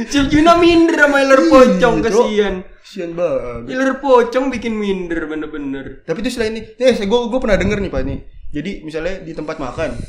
Chef 0.07 0.25
Juna 0.27 0.55
minder 0.55 0.95
sama 0.97 1.19
iler 1.19 1.41
pocong 1.45 1.95
Iya, 1.99 2.07
Cok. 2.07 2.23
Kesian 2.25 2.55
Kasian 2.79 3.11
banget. 3.13 3.61
Iler 3.69 3.91
pocong 3.99 4.45
bikin 4.49 4.73
minder 4.73 5.27
bener-bener. 5.27 6.01
Tapi 6.01 6.23
itu 6.23 6.31
selain 6.31 6.55
ini 6.55 6.63
Eh 6.73 6.95
saya 6.95 7.05
gue 7.05 7.19
gue 7.27 7.39
pernah 7.39 7.59
denger 7.59 7.77
nih 7.77 7.91
Pak 7.91 8.01
nih 8.01 8.19
Jadi 8.49 8.71
misalnya 8.81 9.19
di 9.19 9.35
tempat 9.35 9.59
makan 9.59 9.99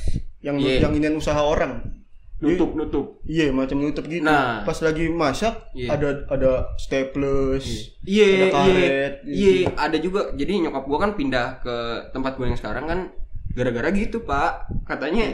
Yang 0.41 0.57
Iya. 0.63 0.77
yang 0.81 0.93
inian 0.95 1.15
usaha 1.15 1.37
orang 1.37 2.00
Nutup 2.41 2.73
nutup 2.73 3.07
Iya 3.23 3.53
macam 3.53 3.77
nutup 3.79 4.05
gitu. 4.05 4.25
Nah. 4.25 4.65
Pas 4.65 4.79
lagi 4.81 5.07
masak 5.07 5.61
Iya. 5.77 5.93
ada 5.93 6.09
ada 6.27 6.51
staples, 6.75 7.93
Iya, 8.03 8.25
ada 8.25 8.33
iya, 8.33 8.47
karet. 8.49 9.13
gitu. 9.29 9.51
iya, 9.53 9.69
ada 9.77 9.97
juga. 9.97 10.21
Jadi 10.33 10.53
nyokap 10.65 10.85
gua 10.85 10.99
kan 10.99 11.13
pindah 11.15 11.61
ke 11.61 11.77
tempat 12.11 12.35
gua 12.35 12.49
yang 12.49 12.57
sekarang 12.57 12.85
kan 12.85 13.01
gara-gara 13.53 13.89
gitu, 13.93 14.25
Pak. 14.25 14.73
Katanya 14.85 15.25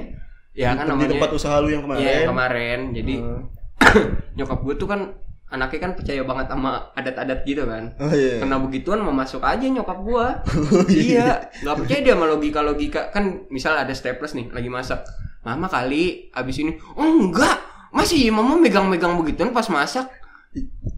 ya 0.51 0.73
kan 0.73 0.85
di 0.85 0.91
namanya 0.91 1.11
tempat 1.15 1.31
usaha 1.33 1.57
lu 1.61 1.71
yang 1.71 1.87
kemarin. 1.87 2.03
Iya, 2.03 2.13
yang 2.19 2.31
kemarin. 2.31 2.81
Jadi 2.93 3.15
Hmm. 3.17 3.43
nyokap 4.37 4.59
gue 4.63 4.75
tuh 4.75 4.89
kan 4.89 5.01
anaknya 5.47 5.79
kan 5.79 5.93
percaya 5.95 6.27
banget 6.27 6.47
sama 6.51 6.91
adat-adat 6.93 7.47
gitu 7.47 7.63
kan. 7.65 7.95
Oh 8.03 8.11
iya. 8.11 8.43
Kena 8.43 8.59
begituan 8.59 8.99
mau 8.99 9.15
masuk 9.15 9.41
aja 9.41 9.63
nyokap 9.63 10.03
gua. 10.03 10.43
iya, 10.91 11.49
nggak 11.63 11.77
percaya 11.79 12.01
dia 12.03 12.15
sama 12.19 12.27
logika-logika. 12.27 13.15
Kan 13.15 13.47
misal 13.47 13.79
ada 13.79 13.95
staples 13.95 14.35
nih 14.35 14.51
lagi 14.51 14.67
masak. 14.67 15.07
Mama 15.47 15.71
kali 15.71 16.27
abis 16.31 16.57
ini, 16.59 16.75
oh 16.93 17.07
enggak, 17.07 17.55
masih 17.95 18.29
mama 18.29 18.59
megang-megang 18.59 19.15
begituan 19.15 19.55
pas 19.55 19.71
masak. 19.71 20.11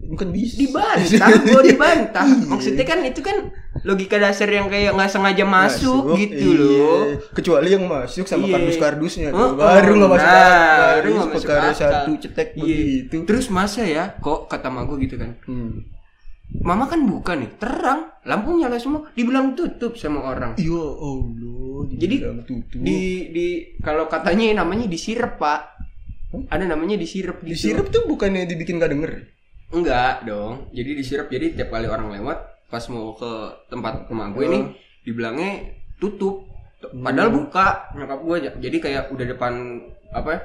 Bukan 0.08 0.30
bisa. 0.30 0.54
Dibantah, 0.56 1.28
gua 1.44 1.62
dibantah. 1.68 2.24
Iya. 2.24 2.46
Maksudnya 2.46 2.84
kan 2.86 3.02
itu 3.02 3.20
kan 3.20 3.50
logika 3.82 4.16
dasar 4.16 4.46
yang 4.46 4.66
kayak 4.66 4.94
nggak 4.94 5.10
sengaja 5.10 5.44
masuk, 5.44 6.14
gitu 6.14 6.48
iya. 6.48 6.62
loh. 6.62 7.02
Kecuali 7.34 7.68
yang 7.68 7.84
masuk 7.84 8.24
sama 8.24 8.46
Iya. 8.46 8.54
kardus-kardusnya 8.56 9.28
Oh, 9.30 9.52
baru 9.52 9.98
nggak 9.98 10.10
masuk 10.10 10.24
nah, 10.24 10.78
baru 10.94 11.08
nggak 11.12 11.28
masuk 11.28 11.50
akal. 11.50 11.74
satu 11.74 12.10
cetek 12.16 12.48
Iya. 12.54 12.62
begitu. 12.62 13.16
Terus 13.26 13.46
masa 13.50 13.82
ya, 13.82 14.16
kok 14.16 14.46
kata 14.46 14.70
mak 14.70 14.88
gue 14.88 14.96
gitu 15.04 15.18
kan. 15.18 15.36
Hmm. 15.44 15.84
Mama 16.48 16.88
kan 16.88 17.04
buka 17.04 17.36
nih, 17.36 17.60
terang, 17.60 18.08
lampu 18.24 18.56
nyala 18.56 18.80
semua, 18.80 19.04
dibilang 19.12 19.52
tutup 19.52 20.00
sama 20.00 20.24
orang. 20.24 20.56
Ya 20.56 20.72
Allah, 20.80 21.67
Jadi 21.86 22.16
tutup. 22.42 22.80
di 22.80 23.00
di 23.30 23.46
kalau 23.78 24.06
katanya 24.06 24.58
namanya 24.58 24.86
disirep 24.86 25.36
pak, 25.36 25.60
ada 26.48 26.64
namanya 26.64 26.96
disirep 26.96 27.40
gitu. 27.40 27.54
Disirup 27.54 27.86
tuh 27.88 28.04
bukannya 28.04 28.44
dibikin 28.44 28.76
gak 28.76 28.90
denger. 28.90 29.12
Enggak 29.68 30.24
dong, 30.24 30.72
jadi 30.72 30.96
disirep 30.96 31.28
jadi 31.28 31.52
tiap 31.52 31.68
kali 31.68 31.84
orang 31.84 32.08
lewat 32.10 32.38
pas 32.68 32.84
mau 32.88 33.12
ke 33.12 33.32
tempat 33.68 34.08
rumah 34.08 34.28
gue 34.30 34.44
nih 34.44 34.62
dibilangnya 35.02 35.72
tutup 35.96 36.44
padahal 36.78 37.32
buka 37.32 37.88
nyokap 37.92 38.20
gue 38.22 38.36
jadi 38.60 38.76
kayak 38.78 39.04
udah 39.08 39.26
depan 39.26 39.52
apa 40.10 40.28
ya, 40.30 40.40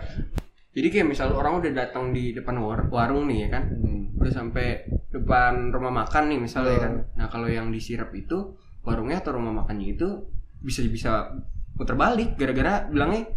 jadi 0.73 0.87
kayak 0.89 1.07
misal 1.07 1.31
orang 1.31 1.59
udah 1.59 1.71
datang 1.71 2.11
di 2.11 2.31
depan 2.31 2.55
war- 2.57 2.87
warung 2.87 3.27
nih 3.27 3.43
ya 3.43 3.49
kan 3.51 3.63
Hmm. 3.69 4.15
udah 4.15 4.31
sampai 4.33 4.87
depan 5.07 5.69
rumah 5.69 5.91
makan 5.93 6.31
nih 6.31 6.39
misalnya 6.41 6.73
Hmm. 6.73 6.83
kan 6.83 6.93
nah 7.13 7.27
kalau 7.27 7.47
yang 7.47 7.67
disirap 7.69 8.07
itu 8.11 8.55
warungnya 8.81 9.19
atau 9.19 9.35
rumah 9.35 9.51
makannya 9.53 9.93
itu 9.93 10.07
bisa 10.63 10.79
bisa 10.85 11.11
putar 11.75 11.93
balik 11.93 12.33
gara-gara 12.33 12.87
bilangnya 12.87 13.27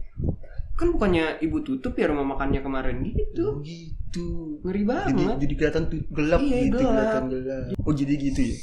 kan 0.76 0.92
bukannya 0.92 1.40
ibu 1.40 1.60
tutup 1.60 1.96
ya 1.96 2.06
rumah 2.06 2.24
makannya 2.26 2.60
kemarin 2.60 3.00
gitu 3.02 3.46
Oh 3.48 3.64
gitu. 3.64 4.60
ngeri 4.60 4.80
Jadi 4.80 4.88
banget 4.88 5.36
jadi 5.40 5.54
kelihatan 5.56 5.82
tuh 5.86 6.00
gelap 6.08 6.40
Iya, 6.40 6.56
gitu, 6.62 6.76
gelap. 6.76 6.92
kelihatan 6.92 7.24
gelap. 7.26 7.64
Oh 7.80 7.92
jadi 7.92 8.14
gitu 8.14 8.40
ya. 8.42 8.56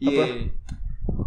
Iya. 0.00 0.24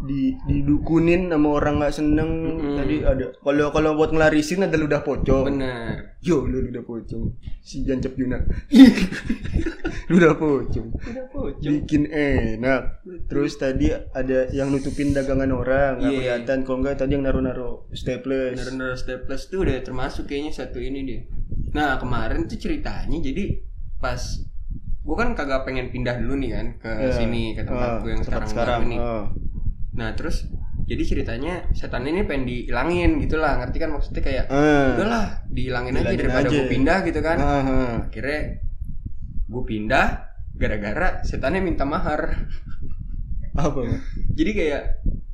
Di 0.01 0.33
didukunin 0.43 1.27
sama 1.27 1.49
orang 1.53 1.77
nggak 1.77 1.93
seneng. 1.93 2.29
Mm-mm. 2.51 2.75
tadi 2.75 2.95
ada 3.01 3.25
kalau 3.37 3.69
kalau 3.69 3.93
buat 3.93 4.09
ngelarisin 4.09 4.63
ada 4.63 4.73
ludah 4.73 5.01
pocong. 5.01 5.45
Bener. 5.47 6.17
Yo 6.19 6.43
lu 6.43 6.63
ludah 6.63 6.81
pocong. 6.81 7.33
Si 7.59 7.81
jancep 7.81 8.13
Yuna. 8.13 8.41
Ludah 10.07 10.33
pocong. 10.33 10.91
Udah 10.91 11.25
pocong. 11.29 11.63
Bikin 11.63 12.03
enak. 12.05 12.99
Terus 13.25 13.55
tadi 13.55 13.87
ada 13.89 14.49
yang 14.49 14.67
nutupin 14.69 15.11
dagangan 15.11 15.49
orang 15.49 15.91
nggak 15.97 16.11
Iya. 16.11 16.19
kelihatan. 16.37 16.57
Kalau 16.61 16.77
nggak 16.79 16.95
tadi 16.97 17.11
yang 17.11 17.23
naruh-naruh 17.23 17.87
staples. 17.91 18.53
Bener-bener 18.53 18.91
staples 18.93 19.47
tuh 19.47 19.63
udah 19.63 19.79
termasuk 19.79 20.25
kayaknya 20.25 20.51
satu 20.53 20.77
ini 20.77 20.99
deh 21.03 21.21
nah 21.71 21.95
kemarin 21.95 22.43
tuh 22.45 22.55
ceritanya 22.57 23.15
jadi 23.17 23.63
pas 23.97 24.19
gue 25.01 25.15
kan 25.15 25.31
kagak 25.31 25.63
pengen 25.63 25.87
pindah 25.87 26.15
dulu 26.15 26.35
nih 26.37 26.51
kan 26.51 26.67
ke 26.77 26.91
Iya. 26.91 27.11
sini 27.13 27.55
ke 27.55 27.63
tempat 27.63 27.89
Ah, 27.89 27.97
gue 27.97 28.11
yang 28.11 28.19
tempat 28.21 28.43
sekarang, 28.45 28.81
baru 28.81 28.91
nih. 28.91 28.99
Ah. 28.99 29.23
Nah 29.91 30.15
terus 30.15 30.47
jadi 30.87 31.03
ceritanya 31.07 31.53
setan 31.71 32.03
ini 32.07 32.23
pengen 32.27 32.47
dihilangin 32.47 33.19
gitu 33.23 33.39
lah 33.39 33.59
ngerti 33.63 33.77
kan 33.79 33.91
maksudnya 33.95 34.23
kayak 34.23 34.45
Ah. 34.51 34.95
udahlah 34.95 35.25
dihilangin 35.47 35.95
aja 35.95 36.15
daripada 36.15 36.47
gue 36.51 36.65
pindah 36.67 36.97
gitu 37.07 37.19
kan. 37.23 37.37
Ah, 37.39 37.61
ah. 37.63 37.93
akhirnya 38.07 38.41
gue 39.47 39.63
pindah 39.67 40.07
gara-gara 40.55 41.23
setannya 41.23 41.63
minta 41.63 41.83
mahar. 41.87 42.47
Apa 43.55 43.83
jadi 44.31 44.51
kayak 44.55 44.83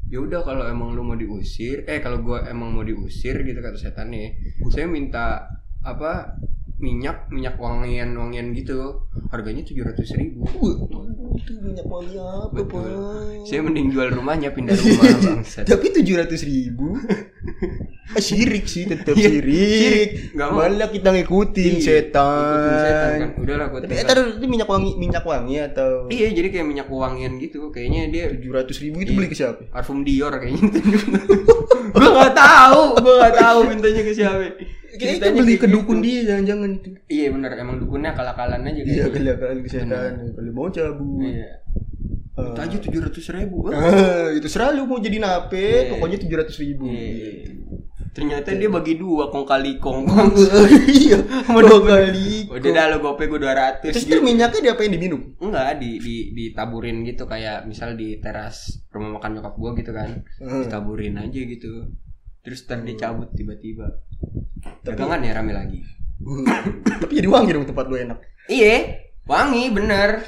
ya 0.10 0.18
udah 0.24 0.42
kalau 0.42 0.66
emang 0.66 0.94
lu 0.98 1.04
mau 1.06 1.14
diusir 1.14 1.86
eh 1.86 2.00
kalau 2.02 2.24
gua 2.24 2.48
emang 2.48 2.72
mau 2.72 2.82
diusir 2.82 3.44
gitu 3.44 3.60
kata 3.60 3.76
setannya 3.76 4.40
saya 4.72 4.88
minta 4.88 5.52
apa 5.84 6.40
minyak 6.80 7.30
minyak 7.30 7.58
wangian 7.62 8.14
wangian 8.18 8.54
gitu. 8.58 9.06
Harganya 9.34 9.62
tujuh 9.66 9.84
ratus 9.86 10.18
ribu 10.18 10.46
itu 11.48 11.56
minyak 11.58 11.88
wangi 11.88 12.20
apa 12.20 12.52
Betul. 12.52 12.92
Saya 13.48 13.64
mending 13.64 13.88
jual 13.88 14.12
rumahnya 14.12 14.52
pindah 14.52 14.76
rumah 14.78 15.04
bangsat 15.16 15.64
Tapi 15.64 15.86
tujuh 15.94 16.16
ratus 16.18 16.44
ribu? 16.44 16.92
Ah, 18.08 18.24
Sirik 18.24 18.64
sih 18.66 18.88
tetap 18.88 19.14
Iya, 19.14 19.30
sirik, 19.30 19.52
sirik. 19.52 20.10
Nggak 20.32 20.48
mau. 20.48 20.64
Malah 20.64 20.90
kita 20.90 21.10
ngikutin 21.12 21.74
Iya, 21.76 21.84
setan. 21.84 22.56
ikutin 22.56 22.80
setan 22.80 23.12
kan. 23.14 23.30
Udahlah 23.36 23.66
gua 23.68 23.80
Tapi 23.84 23.94
eh, 23.94 24.06
taruh, 24.08 24.26
itu 24.32 24.46
minyak 24.48 24.66
wangi 24.66 24.92
minyak 24.96 25.24
wangi 25.24 25.56
atau? 25.62 25.90
Iya 26.08 26.28
jadi 26.32 26.48
kayak 26.50 26.66
minyak 26.66 26.88
wangian 26.88 27.36
gitu. 27.38 27.68
Kayaknya 27.68 28.02
dia 28.08 28.24
tujuh 28.32 28.52
ratus 28.54 28.80
ribu 28.80 29.04
itu 29.04 29.12
Iya. 29.12 29.18
beli 29.20 29.28
ke 29.28 29.36
siapa? 29.36 29.60
parfum 29.70 30.08
Dior 30.08 30.32
kayaknya. 30.34 30.72
Gua 31.94 32.10
nggak 32.16 32.34
tahu 32.34 32.82
gua 32.98 33.14
nggak 33.20 33.36
tahu 33.38 33.60
mintanya 33.66 34.02
ke 34.02 34.14
siapa 34.14 34.44
Kayaknya 34.98 35.06
itu 35.08 35.22
Ceritanya 35.22 35.38
beli 35.38 35.54
ke 35.54 35.60
gitu. 35.60 35.74
dukun 35.74 35.98
dia 36.00 36.20
jangan-jangan 36.24 36.70
itu 36.74 36.90
iya 37.08 37.28
bener 37.30 37.52
emang 37.56 37.78
dukunnya 37.78 38.10
akal-akalan 38.12 38.62
aja 38.64 38.82
Iya 38.82 39.04
kayaknya. 39.06 39.34
kalian 39.38 39.60
ke 39.60 39.70
setan 39.70 40.12
Kalau 40.32 40.52
mau 40.52 40.68
cabut 40.68 41.22
iya 41.24 41.50
Ah. 42.34 42.54
itu 42.54 42.60
aja 42.60 42.78
tujuh 42.80 43.02
ratus 43.02 43.26
ribu 43.32 43.58
Ah, 43.68 44.30
Itu 44.38 44.46
selalu 44.48 44.82
mau 44.84 44.98
jadi 44.98 45.18
nape 45.18 45.58
Iya. 45.58 45.90
Pokoknya 45.90 46.18
tujuh 46.20 46.38
ratus 46.38 46.58
ribu 46.58 46.86
Iya. 46.86 47.50
Ternyata 48.14 48.50
dia 48.52 48.66
bagi 48.68 48.94
dua 48.94 49.30
kong 49.30 49.46
kali 49.52 49.78
kong. 49.78 50.06
Iya 50.88 51.18
Dua 51.46 51.80
kali 51.80 52.46
Udah 52.48 52.72
dah 52.72 52.86
lo 52.90 52.98
gope 53.00 53.26
gue 53.26 53.38
200 53.38 53.82
Terus 53.84 54.02
gitu. 54.04 54.10
itu 54.12 54.22
minyaknya 54.24 54.60
diapain 54.64 54.90
diminum? 54.90 55.22
Enggak 55.38 55.78
di, 55.78 55.98
di 55.98 56.16
ditaburin 56.32 57.02
gitu 57.04 57.26
kayak 57.26 57.66
misal 57.66 57.94
di 57.94 58.18
teras 58.18 58.86
rumah 58.90 59.18
makan 59.18 59.38
nyokap 59.38 59.54
gua 59.56 59.72
gitu 59.74 59.90
kan. 59.92 60.26
Hmm. 60.38 60.62
Ditaburin 60.62 61.14
aja 61.16 61.40
gitu. 61.40 61.90
Terus 62.48 62.64
ntar 62.64 62.80
dicabut 62.82 63.28
tiba-tiba. 63.30 63.92
Dagangan 64.80 65.20
ya 65.20 65.36
rame 65.36 65.52
lagi. 65.52 65.84
Tapi 66.98 67.12
jadi 67.14 67.28
wangi 67.28 67.52
dong 67.52 67.68
tempat 67.68 67.86
lu 67.86 68.00
enak 68.00 68.18
Iya, 68.48 69.04
wangi 69.24 69.68
bener. 69.70 70.24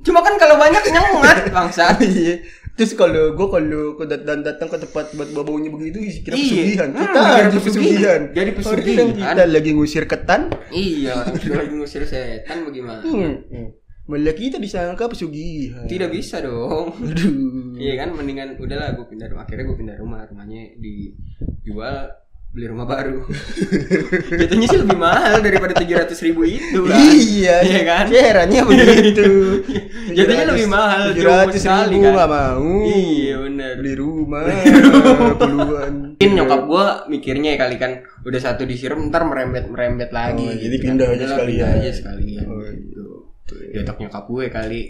Cuma 0.00 0.20
kan 0.20 0.34
kalau 0.34 0.58
banyak 0.58 0.82
nyengat 0.84 1.46
bangsa. 1.54 1.94
Iya. 1.96 2.42
Terus 2.74 2.92
kalau 2.92 3.32
gue 3.32 3.46
kalau 3.46 3.94
ke 3.94 4.04
dat- 4.04 4.24
dan 4.24 4.40
datang 4.40 4.66
ke 4.66 4.80
tempat 4.80 5.12
buat 5.12 5.30
bau-baunya 5.30 5.68
begitu 5.68 6.00
kira 6.20 6.34
Iya. 6.34 6.42
pesugihan. 6.42 6.88
Hmm, 6.90 6.98
Kita 6.98 7.20
kira 7.20 7.38
jadi 7.46 7.58
pesugihan. 7.60 8.20
Jadi 8.32 8.50
pesugihan. 8.50 9.06
kita 9.14 9.42
lagi 9.46 9.70
ngusir 9.70 10.04
ketan. 10.04 10.40
iya, 10.70 11.14
lagi 11.28 11.72
ngusir 11.72 12.02
setan 12.02 12.66
bagaimana? 12.66 13.00
Hmm. 13.00 13.78
Malah 14.10 14.34
kita 14.34 14.58
disangka 14.58 15.06
pesugihan. 15.06 15.86
Tidak 15.86 16.10
bisa 16.10 16.42
dong. 16.42 16.90
Aduh. 17.06 17.78
Iya 17.78 17.94
kan 17.96 18.12
mendingan 18.12 18.58
udahlah 18.58 18.92
gue 18.92 19.06
pindah 19.06 19.26
rumah 19.26 19.42
akhirnya 19.42 19.64
gue 19.64 19.76
pindah 19.78 19.96
rumah 19.96 20.20
rumahnya 20.24 20.74
dijual 20.76 22.10
beli 22.50 22.66
rumah 22.66 22.82
baru 22.82 23.30
jatuhnya 24.42 24.66
sih 24.66 24.74
lebih 24.76 24.98
mahal 24.98 25.38
daripada 25.38 25.70
tujuh 25.72 25.96
ratus 25.96 26.18
ribu 26.20 26.42
itu 26.42 26.82
kan 26.82 26.98
Iya, 26.98 27.62
Iya 27.62 27.80
kan? 27.86 28.04
Herannya 28.04 28.60
begitu. 28.66 29.26
Jatuhnya 30.18 30.44
lebih 30.50 30.66
mahal, 30.66 31.14
Tujuh 31.14 31.30
ratus 31.30 31.62
ribu 31.62 31.70
kan? 32.02 32.10
nggak 32.10 32.26
mau. 32.28 32.66
iya 32.84 33.34
bener 33.38 33.74
Beli 33.78 33.94
rumah 33.94 34.42
puluhan. 35.36 35.92
mungkin 36.10 36.30
nyokap 36.34 36.60
gue 36.66 36.86
mikirnya 37.08 37.48
ya 37.54 37.58
kali 37.60 37.76
kan 37.76 37.92
udah 38.20 38.40
satu 38.42 38.62
disiram 38.64 39.08
ntar 39.08 39.22
merembet 39.24 39.64
merembet 39.64 40.10
lagi 40.10 40.42
Oh, 40.42 40.50
jadi 40.50 40.74
gitu 40.74 40.84
pindah 40.84 41.06
kan. 41.06 41.14
aja 41.14 41.22
Udahlah, 41.22 41.36
sekalian. 41.38 41.64
pindah 41.64 41.80
aja 41.80 41.92
sekalian 41.94 42.44
Oh, 42.44 42.60
gitu 42.66 43.06
di 43.52 43.76
otak 43.76 43.96
nyokap 43.96 44.24
gue 44.24 44.44
kali. 44.48 44.80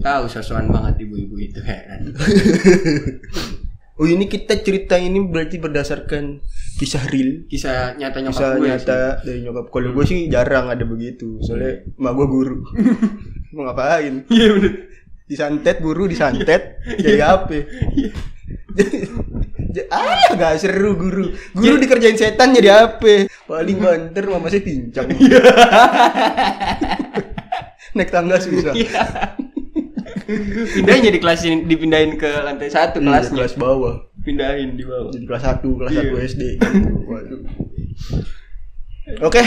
Tahu 0.00 0.24
sosokan 0.26 0.66
banget 0.68 1.02
ibu-ibu 1.02 1.36
itu 1.36 1.60
heran. 1.60 2.10
Oh 3.94 4.08
ini 4.08 4.24
kita 4.24 4.56
cerita 4.56 4.96
ini 4.96 5.20
berarti 5.20 5.60
berdasarkan 5.60 6.40
kisah 6.80 7.04
real. 7.06 7.44
Kisah 7.44 8.00
nyata 8.00 8.24
nyokap 8.24 8.32
Kisah 8.32 8.50
gue 8.56 8.64
nyata 8.64 8.96
sih. 8.96 9.24
dari 9.28 9.38
nyokap. 9.44 9.64
Kalau 9.68 9.92
gue 9.92 10.04
sih 10.06 10.20
jarang 10.26 10.72
ada 10.72 10.80
begitu. 10.82 11.36
Soalnya 11.38 11.84
emak 11.92 12.12
gue 12.14 12.26
guru. 12.26 12.56
Mau 13.52 13.68
ngapain? 13.68 14.24
Iya 14.24 14.56
bener. 14.56 14.72
Disantet 15.28 15.76
guru 15.78 16.08
disantet. 16.08 16.80
Jadi 17.04 17.20
apa? 17.20 17.60
J- 19.68 19.86
Ah 19.86 20.32
gak 20.32 20.58
seru 20.58 20.96
guru. 20.96 21.36
Guru 21.52 21.76
dikerjain 21.76 22.16
setan 22.16 22.50
jadi 22.50 22.88
apa? 22.88 23.28
Paling 23.44 23.78
banter 23.78 24.24
mama 24.24 24.48
saya 24.48 24.64
pincang 24.64 25.12
Naik 28.00 28.10
tangga 28.10 28.40
susah 28.40 28.72
Iya. 28.72 29.02
pindahin 30.74 31.02
jadi 31.04 31.18
kelas 31.18 31.40
ini 31.44 31.56
dipindahin 31.66 32.16
ke 32.16 32.30
lantai 32.40 32.70
satu 32.70 32.98
Iya, 32.98 33.06
kelasnya 33.06 33.36
kelas 33.36 33.54
bawah 33.54 33.94
pindahin 34.20 34.74
di 34.74 34.84
bawah 34.84 35.10
Jadi 35.10 35.24
kelas 35.26 35.42
1, 35.44 35.60
kelas 35.60 35.90
Iya. 35.90 36.02
1 36.08 36.28
SD 36.28 36.42
Waduh. 37.04 37.40
Oke 39.20 39.42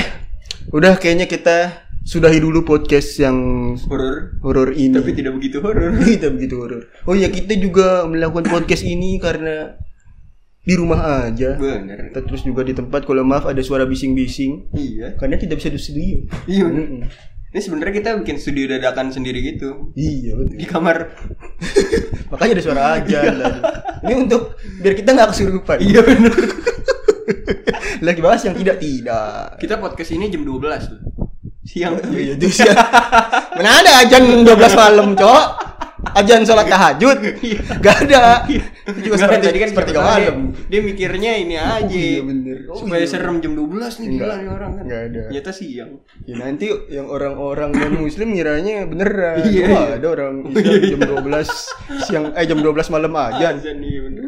Udah 0.70 0.96
kayaknya 0.96 1.26
kita 1.26 1.58
sudahi 2.04 2.36
dulu 2.38 2.68
podcast 2.68 3.16
yang 3.16 3.36
horor 3.88 4.36
horor 4.44 4.76
ini 4.76 4.92
tapi 4.92 5.16
tidak 5.16 5.40
begitu 5.40 5.64
horor 5.64 5.96
kita 6.04 6.28
begitu 6.30 6.56
horor. 6.60 6.84
Oh 7.08 7.16
ya 7.16 7.32
kita 7.32 7.56
juga 7.56 8.04
melakukan 8.04 8.52
podcast 8.52 8.84
ini 8.84 9.16
karena 9.18 9.80
di 10.60 10.76
rumah 10.76 11.28
aja. 11.28 11.56
bener 11.56 12.12
Kita 12.12 12.28
terus 12.28 12.44
juga 12.44 12.64
di 12.64 12.76
tempat 12.76 13.04
kalau 13.04 13.24
maaf 13.24 13.48
ada 13.48 13.64
suara 13.64 13.88
bising-bising 13.88 14.76
iya 14.76 15.16
karena 15.16 15.40
tidak 15.40 15.64
bisa 15.64 15.72
di 15.72 15.80
studio. 15.80 16.18
iya 16.44 16.64
bener. 16.68 16.84
Mm-mm. 16.84 17.02
Ini 17.54 17.62
sebenarnya 17.62 17.94
kita 17.94 18.10
bikin 18.18 18.36
studio 18.36 18.66
dadakan 18.68 19.14
sendiri 19.14 19.40
gitu 19.46 19.94
Iya 19.94 20.34
betul. 20.36 20.58
di 20.58 20.66
kamar 20.66 20.98
Makanya 22.34 22.52
ada 22.52 22.64
suara 22.64 22.84
aja. 22.98 23.20
Ini 24.02 24.14
untuk 24.20 24.58
biar 24.82 24.94
kita 24.94 25.14
nggak 25.14 25.30
kesurupan. 25.30 25.78
iya 25.80 26.02
bener 26.02 26.34
Lagi 28.06 28.20
bahas 28.20 28.42
yang 28.42 28.58
tidak 28.58 28.78
tidak. 28.78 29.56
kita 29.58 29.78
podcast 29.78 30.12
ini 30.12 30.28
jam 30.28 30.42
12 30.42 30.60
loh 30.66 31.02
siang 31.64 31.96
Iya, 32.12 32.36
itu 32.36 32.48
sih. 32.52 32.68
Mana 33.56 33.80
ada 33.80 34.04
ajan 34.04 34.44
12 34.44 34.52
malam, 34.76 35.08
Cok? 35.16 35.44
Ajan 36.04 36.44
sholat 36.44 36.68
tahajud? 36.68 37.18
Gak 37.84 37.98
ada. 38.08 38.44
Itu 38.44 39.00
juga 39.00 39.16
Nggak, 39.16 39.20
seperti 39.24 39.46
tadi 39.48 39.60
kan 39.64 39.70
seperti 39.72 39.92
malam. 39.96 40.38
Dia, 40.52 40.68
dia 40.68 40.80
mikirnya 40.84 41.32
ini 41.40 41.56
aja. 41.56 41.88
iya, 41.88 42.20
bener. 42.20 42.58
Oh, 42.68 42.76
supaya 42.76 43.08
iya. 43.08 43.10
serem 43.10 43.40
jam 43.40 43.56
12 43.56 44.04
nih 44.04 44.08
gila 44.20 44.36
nih 44.36 44.50
orang 44.52 44.72
kan. 44.76 44.84
Nggak 44.84 45.02
ada. 45.08 45.22
Ternyata 45.32 45.52
siang. 45.56 45.92
Ya 46.28 46.36
nanti 46.36 46.66
yang 46.92 47.08
orang-orang 47.08 47.72
non 47.72 47.96
muslim 48.04 48.36
ngiranya 48.36 48.84
beneran. 48.84 49.48
Iya, 49.48 49.66
Wah, 49.72 49.86
iya. 49.88 49.96
ada 50.04 50.08
orang 50.12 50.34
Islam 50.60 50.82
jam 50.84 51.02
12 51.24 52.04
siang 52.04 52.26
eh 52.36 52.46
jam 52.46 52.60
12 52.60 52.94
malam 52.94 53.14
aja. 53.16 53.46
Azan 53.56 53.80
nih 53.80 53.96
bener. 54.04 54.24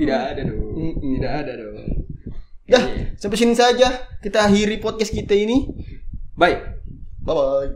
Tidak 0.00 0.20
ada 0.32 0.40
dong. 0.48 0.60
Tidak 1.04 1.32
ada 1.44 1.52
dong. 1.52 1.74
Dah, 2.64 2.84
sampai 3.20 3.36
sini 3.36 3.52
saja 3.52 4.08
kita 4.24 4.48
akhiri 4.48 4.80
podcast 4.80 5.12
kita 5.12 5.36
ini. 5.36 5.68
Baik. 6.32 6.64
Bye 7.20 7.32
bye. 7.36 7.68